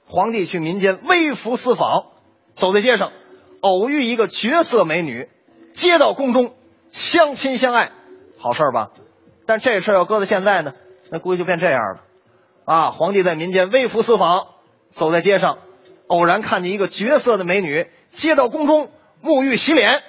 [0.07, 2.07] 皇帝去民间微服私访，
[2.55, 3.13] 走在街上，
[3.61, 5.29] 偶遇一个绝色美女，
[5.75, 6.55] 接到宫中，
[6.91, 7.93] 相亲相爱。
[8.39, 8.91] 好事吧，
[9.47, 10.73] 但这事要搁在现在呢，
[11.11, 12.01] 那估计就变这样了。
[12.65, 14.47] 啊，皇帝在民间微服私访，
[14.91, 15.59] 走在街上，
[16.09, 18.91] 偶然看见一个绝色的美女，接到宫中
[19.23, 20.03] 沐浴洗脸，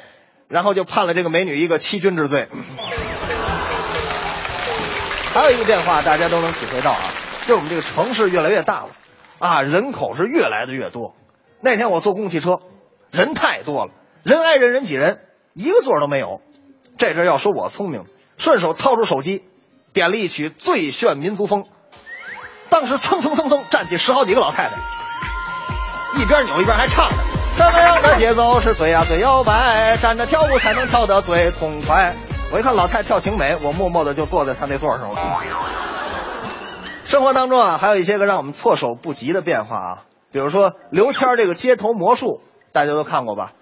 [0.48, 2.48] 然后就判了这个美女一个欺君之罪。
[5.34, 8.90] 还有一个变化，大家都能体会到啊，就是我们这个城市越来越大了，
[9.38, 11.16] 啊，人口是越来的越多。
[11.62, 12.60] 那天我坐公共汽车，
[13.12, 13.92] 人太多了，
[14.24, 15.20] 人挨人人挤人，
[15.54, 16.42] 一个座都没有。
[16.98, 18.06] 这阵要说我聪明。
[18.38, 19.44] 顺手掏出手机，
[19.92, 21.64] 点了一曲《最炫民族风》，
[22.70, 24.78] 当时蹭蹭蹭蹭站起十好几个老太太，
[26.20, 27.16] 一边扭一边还唱着
[27.56, 29.96] ：“什么样的节奏是最呀最摇摆？
[29.98, 32.14] 站着跳舞才能跳得最痛快。”
[32.52, 35.42] 我一看老太跳挺美，我默默的就坐在她那座上了。
[37.06, 42.42] 生活当中啊，还有一些个让我们措手不及的变化啊，比如说刘谦这个街头魔术，
[42.74, 43.54] 大家都看过吧？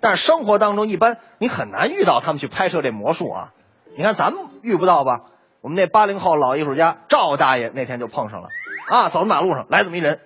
[0.00, 3.48] 但是生活当中一般你很难遇到他们去拍摄这魔术啊。
[3.96, 5.20] 你看咱们遇不到吧？
[5.62, 8.48] 我们那八零后老艺术家赵大爷那天就碰上了，
[8.90, 10.20] 啊，走在马路上来这么一人，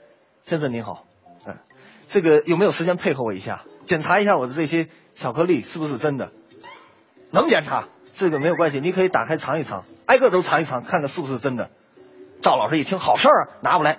[0.44, 1.04] 先生您好，
[2.08, 6.32] 这个有没有时间配合我一下，检查一下我的这些巧克力是不是真的？
[7.30, 11.70] 能检查，这个没有关系，你可以打开尝一尝，挨个都尝一尝，看看是不是真的。
[12.40, 13.98] 赵老师一听好事儿啊，拿过来，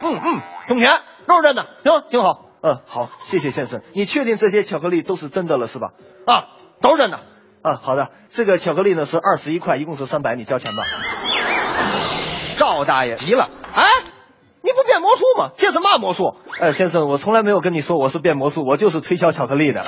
[0.00, 2.46] 嗯嗯，挺甜，都是真的，行，挺好。
[2.62, 3.80] 嗯，好，谢谢先生。
[3.92, 5.92] 你确定这些巧克力都是真的了是吧？
[6.26, 6.48] 啊，
[6.80, 7.20] 都是真的。
[7.62, 10.82] 啊，好的，这个巧克力呢是二十一块，一共是三百，你交钱吧。
[12.56, 13.84] 赵大爷急了，哎，
[14.62, 15.50] 你不变魔术吗？
[15.56, 16.36] 这是嘛魔术？
[16.60, 19.84] 哎，先生，我从来没有跟你说我是变魔术，我就是推销巧克力的。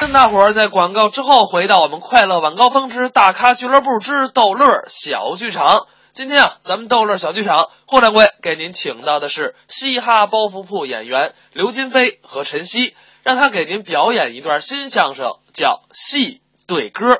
[0.00, 5.86] 跟大伙儿在广告之后回到我们快乐晚高峰之大咖俱乐部之逗乐小剧场。
[6.12, 17.18] 今天啊，咱们逗乐小剧场，霍掌柜给您请到的是嘻哈包袱铺演员刘金飞和陈曦，让他给您表演一段新相声，叫戏对歌。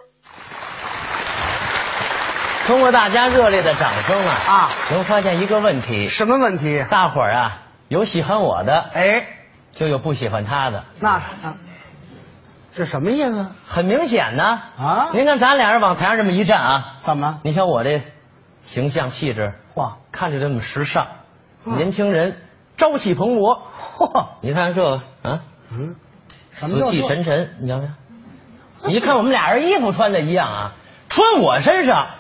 [2.70, 6.86] 通过大家热烈的掌声啊啊，能发现一个问题，什么问题？
[6.88, 9.26] 大伙儿啊，有喜欢我的，哎，
[9.72, 11.56] 就有不喜欢他的，那是啊，
[12.72, 13.50] 这什么意思？
[13.66, 14.44] 很明显呢
[14.78, 15.08] 啊！
[15.12, 17.40] 您看咱俩人往台上这么一站啊，怎么？
[17.42, 18.02] 你瞧我这
[18.62, 21.08] 形象气质，哇，看着这么时尚，
[21.64, 22.40] 年轻人
[22.76, 23.62] 朝气蓬勃，
[23.98, 24.28] 嚯！
[24.42, 25.40] 你看这个啊，
[25.72, 25.96] 嗯，
[26.52, 27.88] 死气沉沉，你瞧瞧，
[28.86, 30.72] 你一看我们俩人衣服穿的一样啊，
[31.08, 32.10] 穿我身上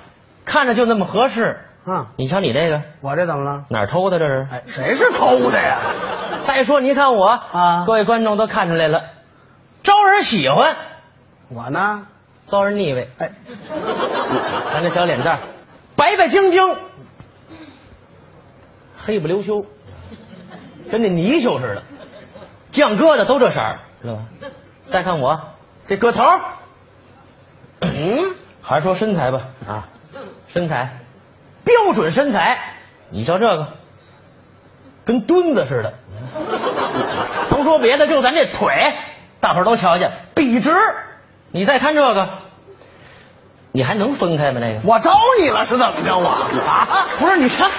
[0.44, 1.60] 看着就那么合适。
[1.84, 3.64] 啊，你瞧你这个，我这怎么了？
[3.70, 4.46] 哪儿偷的这是？
[4.50, 5.78] 哎，谁是偷的呀？
[6.44, 7.26] 再说你看我。
[7.28, 9.04] 啊，各位观众都看出来了，
[9.82, 10.76] 招人喜欢，
[11.48, 12.06] 我呢？
[12.44, 13.08] 遭人腻味。
[13.18, 13.32] 哎，
[14.72, 15.38] 咱这小脸蛋，
[15.96, 16.76] 白白净净，
[18.98, 19.64] 黑不溜秋，
[20.90, 21.82] 跟那泥鳅似的，
[22.70, 24.22] 酱疙瘩都这色儿，知道吧？
[24.82, 25.40] 再看我
[25.86, 26.24] 这个头，
[27.80, 29.42] 嗯，还是说身材吧。
[29.66, 29.88] 啊，
[30.52, 30.98] 身材。
[31.64, 32.58] 标准身材，
[33.10, 33.74] 你瞧这个，
[35.04, 35.94] 跟墩子似的。
[37.50, 38.94] 甭说别的，就咱这腿，
[39.40, 40.74] 大伙儿都瞧见，笔直。
[41.52, 42.28] 你再看这个，
[43.72, 44.60] 你还能分开吗？
[44.60, 44.80] 那个？
[44.84, 46.48] 我招你了是怎么着啊？
[46.66, 47.70] 啊，不是你看，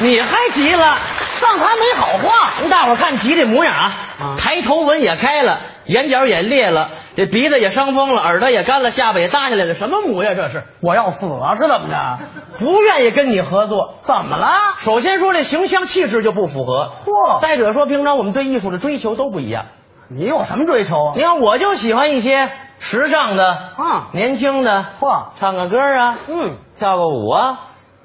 [0.00, 0.96] 你还急了，
[1.36, 2.50] 上台没好话。
[2.60, 4.36] 让大伙儿看急这模样啊，啊。
[4.38, 10.64] 抬头纹也开了，眼角也裂了，这鼻子也伤风了，耳朵也干了，下巴也耷下来了，什么模样这是？
[10.80, 12.18] 我要死了是怎么着？
[12.58, 14.48] 不愿意跟你合作，怎么了？
[14.80, 19.66] 首先说这形象气质就不符合，嚯再者说平常我们对艺术的追求都不一样。
[20.08, 21.12] 你有什么追求啊？
[21.16, 27.58] 你看，我就喜欢一些时尚的啊年轻的，嚯唱个歌啊，嗯，跳个舞啊，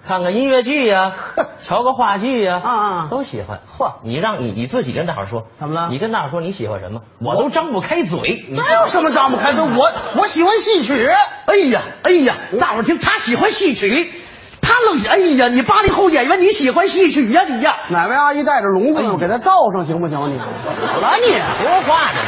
[0.07, 1.13] 看看音乐剧呀、
[1.61, 3.59] 瞧个话剧呀、啊啊都喜欢。
[3.77, 8.45] 嚯你让你你自己跟大伙儿说，怎么了你跟大伙儿说你喜欢什么，我都张不开嘴。
[8.49, 9.61] 那有什么张不开嘴？
[9.63, 11.09] 我我喜欢戏曲。
[11.45, 14.13] 哎呀，哎呀，大伙儿听他喜欢戏曲，
[14.61, 19.11] 他愣哎呀，你八零后演员你喜欢戏曲呀、你呀，哪位阿姨带着笼子呢？
[19.13, 20.17] 我给他罩上行不行？
[20.31, 21.31] 你怎么了你？
[21.33, 22.19] 说话呢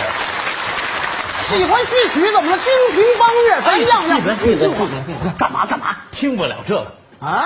[1.41, 2.57] 喜欢戏曲怎么了？
[2.57, 4.21] 京评梆乐，咱样样。
[4.23, 4.35] 这。
[4.35, 5.31] 闭嘴闭嘴闭嘴！
[5.37, 5.95] 干嘛干嘛？
[6.11, 6.91] 听不了这个，
[7.25, 7.43] 啊，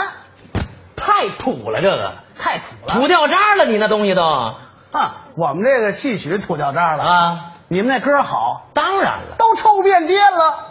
[1.06, 2.88] 太土了，这个太土了。
[2.88, 4.58] 土掉渣了，你那东西都啊，
[5.36, 7.04] 我们这个戏曲土掉渣了。
[7.04, 10.70] 啊，你们那歌好，当然了，都臭遍街了。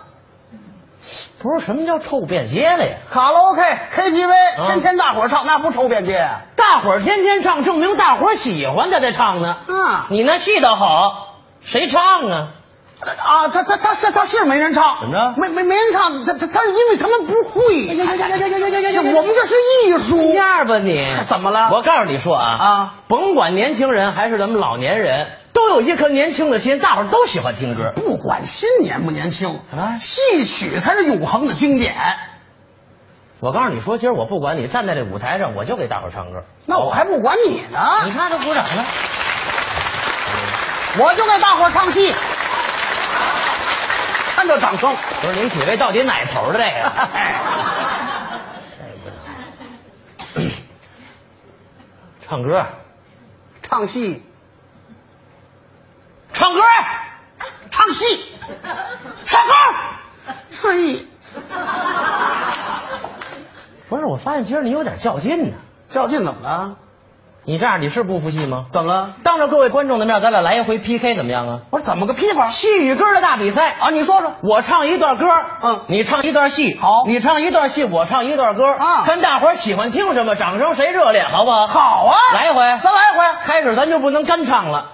[1.41, 2.97] 不是什么叫臭遍街了呀？
[3.11, 3.61] 卡拉 OK、
[3.97, 6.25] KTV，啊天天大伙儿唱，那不臭遍街？
[6.55, 9.57] 大伙儿天天唱，证明大伙儿喜欢他在唱呢。
[9.67, 12.49] 啊你那戏倒好，谁唱啊？
[13.03, 15.01] 啊他他他是他是没人唱。
[15.01, 15.35] 怎么着？
[15.37, 17.87] 没没没人唱他他是因为他们不会。
[17.87, 19.55] 呀呀呀呀呀呀我们这是
[19.85, 31.95] 艺术这样吧你怎么了我告诉你说啊啊甭管年轻人还是咱们老年人都有一颗年轻的心大伙儿都喜欢听歌不管心年不年轻啊戏曲才是永恒的经典
[33.41, 38.85] 我告诉你说今儿我不管你站在这舞台上我就给大伙儿唱歌那我还不管你呢你看他鼓掌了
[40.99, 42.15] 我就给大伙儿唱戏
[44.43, 46.93] 看到掌声，不是您几位到底哪头的这个？
[52.27, 52.67] 唱歌，
[53.63, 54.21] 唱戏，
[56.33, 56.61] 唱歌，
[57.71, 58.35] 唱戏，
[59.25, 59.53] 唱歌。
[60.51, 61.09] 唱戏，
[63.89, 65.59] 不是，我发现今儿你有点较劲呢。
[65.89, 66.79] 较劲怎么了？
[67.45, 68.67] 你这样你是不服气吗？
[68.71, 69.15] 怎么了？
[69.25, 71.61] 当着各位观众的面，咱俩来一回 PK 怎么样啊？
[71.71, 73.91] 我说怎么个批法戏与歌的大比赛啊？
[73.91, 74.35] 你说说。
[74.43, 75.25] 我唱一段歌，
[75.61, 81.67] 嗯你唱一段戏，好你唱一段戏，我唱一段歌，啊看大伙儿喜欢听什么，掌声谁热烈，好不好？
[81.67, 83.25] 好啊，来一回，咱来一回。
[83.45, 84.91] 开始咱就不能干唱了，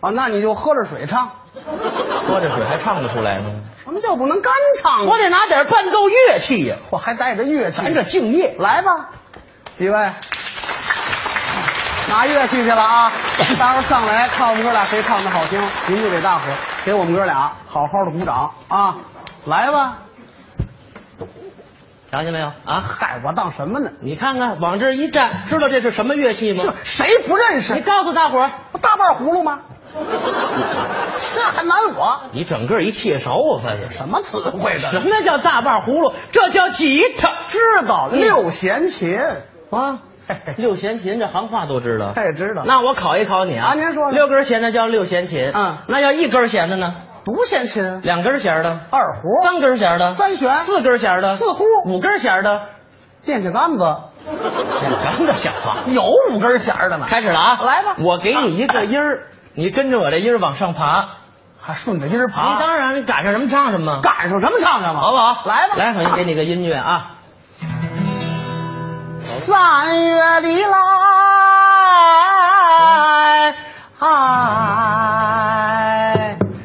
[0.00, 1.30] 啊，那你就喝着水唱。
[2.26, 3.50] 喝着水还唱得出来吗？
[3.84, 4.52] 什么叫不能干
[4.82, 5.04] 唱啊？
[5.08, 8.56] 我得拿点伴奏乐器呀，我还带着乐器，咱这敬业。
[8.58, 9.10] 来吧，
[9.76, 10.10] 几位，
[12.12, 13.10] 拿乐器去了啊！
[13.58, 18.96] 待会儿上来看我们哥俩谁唱的好听，您就给大伙儿给我们哥俩好好的鼓掌啊！
[19.46, 20.00] 来吧，
[22.10, 22.84] 瞧见没有啊？
[22.86, 23.92] 嗨，我当什么呢？
[24.02, 26.62] 你看看往这一站，知道这是什么乐器吗？
[26.62, 27.72] 这谁不认识？
[27.72, 28.50] 你告诉大伙儿，
[28.82, 29.60] 大半葫芦吗？
[31.34, 32.20] 这还难我？
[32.34, 34.90] 你整个一切勺，我发现什么词汇的？
[34.90, 36.12] 什么叫大半葫芦？
[36.30, 37.30] 这叫吉他。
[37.48, 39.18] 知道六弦琴
[39.70, 40.00] 啊，
[40.58, 42.12] 六弦琴这行话都知道。
[42.14, 42.62] 他也知道。
[42.64, 46.94] 那我考一考你啊，啊您说说六根弦的叫六弦琴，嗯那要一根弦的呢？
[47.24, 52.62] 独弦琴、两根弦的，二胡、三根弦的，三弦、四根弦的，四胡、五根弦的，
[53.24, 53.84] 电线杆子，
[55.04, 55.78] 干的小话。
[55.86, 57.06] 有五根弦的呢。
[57.08, 61.06] 开始了啊，来吧我给你一个音儿，你跟着我这音儿往上爬。
[61.64, 65.44] 还顺着音儿你爬，当然，你赶上什么唱什么，赶上什么唱什么，好不好？
[65.46, 67.11] 来吧，来，我先给你个音乐啊。
[69.44, 70.76] 三月里来，
[73.98, 74.06] 哎，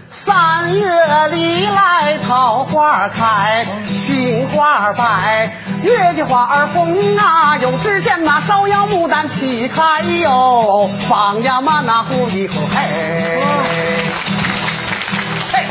[0.08, 13.42] 三月里来，桃花开，杏花白，月季花儿红啊，又只见那芍药牡丹齐开哟，放呀嘛那呼一呼嘿。
[15.52, 15.66] 嘿，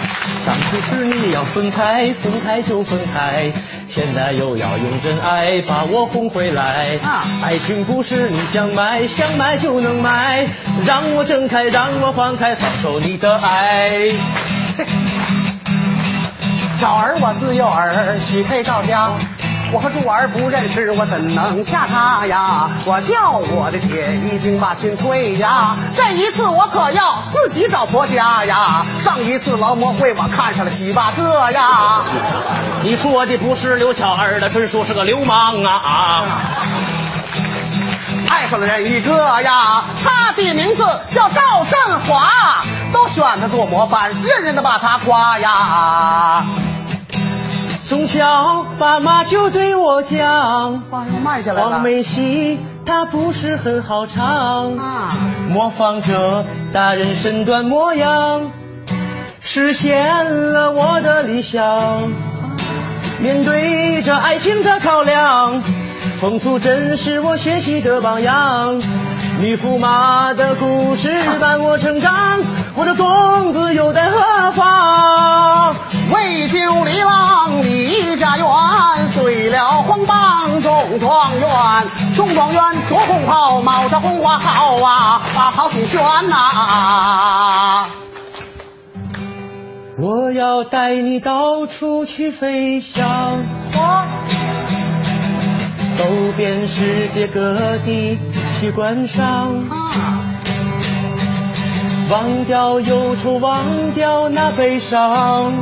[0.44, 3.52] 当初是你要分开，分开就分开，
[3.96, 6.98] 现在又要用真爱把我哄回来。
[7.02, 10.46] 啊爱情不是你想买，想买就能买，
[10.84, 14.10] 让我睁开，让我放开，放手你的爱。
[16.76, 19.12] 小儿我自幼儿许配赵家，
[19.76, 22.70] 我和珠儿不认识，我怎能嫁他呀？
[22.86, 28.86] 我叫我的爹已经把亲退呀，这一次我可要自己找婆家呀。
[28.98, 32.00] 上一次劳模会我看上了七八个呀，
[32.84, 36.24] 你说的不是刘巧儿的，纯属是个流氓啊！
[38.30, 46.46] 爱上了人一个呀，他的名字叫赵振华，都选他做模范，人人都把他夸呀。
[47.88, 51.82] 从小爸妈就对我讲，话又慢下来了黄。
[51.84, 55.12] 梅戏它不是很好唱，啊
[55.48, 58.50] 模仿着大人身段模样，
[59.38, 61.62] 实现了我的理想。
[63.20, 65.62] 面对着爱情的考量，
[66.20, 68.80] 冯素珍是我学习的榜样。
[69.38, 72.40] 女驸马的故事伴我成长，
[72.74, 75.74] 我的种子又在何方？
[76.12, 78.46] 为救李郎离家园，
[79.08, 81.48] 遂了黄榜中状元，
[82.16, 86.00] 中状元着红袍，帽着红花好啊，啊好心弦
[86.30, 87.86] 呐、
[89.98, 93.44] 我要带你到处去飞翔，
[95.98, 96.04] 走
[96.36, 98.18] 遍世界各地
[98.58, 99.52] 去观赏，
[102.10, 105.52] 忘掉忧愁，忘掉那悲伤，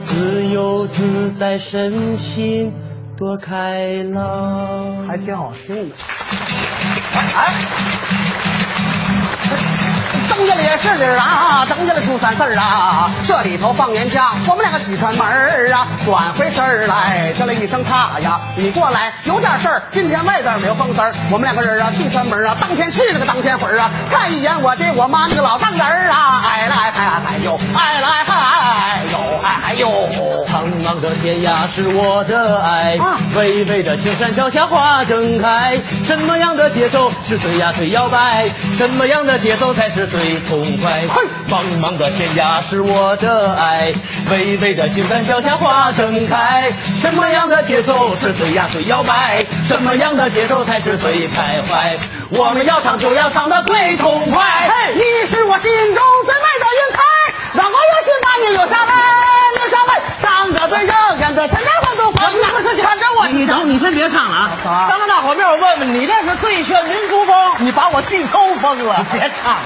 [0.00, 2.72] 自由自在，身心
[3.16, 5.06] 多开朗。
[5.06, 5.94] 还挺好听的。
[7.36, 7.54] 哎，
[10.36, 15.86] 正月里是儿啊，正月里初三四儿啊，这里头放年假，我们两个去串门儿啊。
[16.04, 19.82] 转回身儿来，叫了一声他呀，你过来，有点事儿。
[19.92, 30.44] 今天外边没有风丝儿，我们两个人啊去串门儿啊，当天去了个当天回啊，看一眼我爹我妈那个老丈人儿啊，哎来哎哎呦，哎来哎呦哎呦。
[30.46, 32.98] 苍茫的天涯是我的爱，
[33.34, 35.78] 巍巍的青山脚下花正开。
[36.04, 38.48] 什么样的节奏是最呀最摇摆？
[38.74, 41.02] 什么样的节奏才是最痛快？
[41.48, 43.92] 茫茫的天涯是我的爱，
[44.30, 46.70] 巍巍的青山脚下花正开。
[46.96, 49.44] 什么样的节奏是最呀最摇摆？
[49.64, 51.96] 什么样的节奏才是最开怀？
[52.30, 54.42] 我们要唱就要唱的最痛快。
[54.68, 57.00] 嘿，你是我心中最美的云彩，
[57.54, 58.94] 让我用心把你留下来，
[59.54, 62.32] 留下来，唱着最热眼的千家万都风啊，
[62.82, 64.86] 看着我，你等，你先别唱了啊！
[64.88, 69.62] 当着大伙面我问问你，这是最炫民族风，你把我气抽疯了，你别唱了。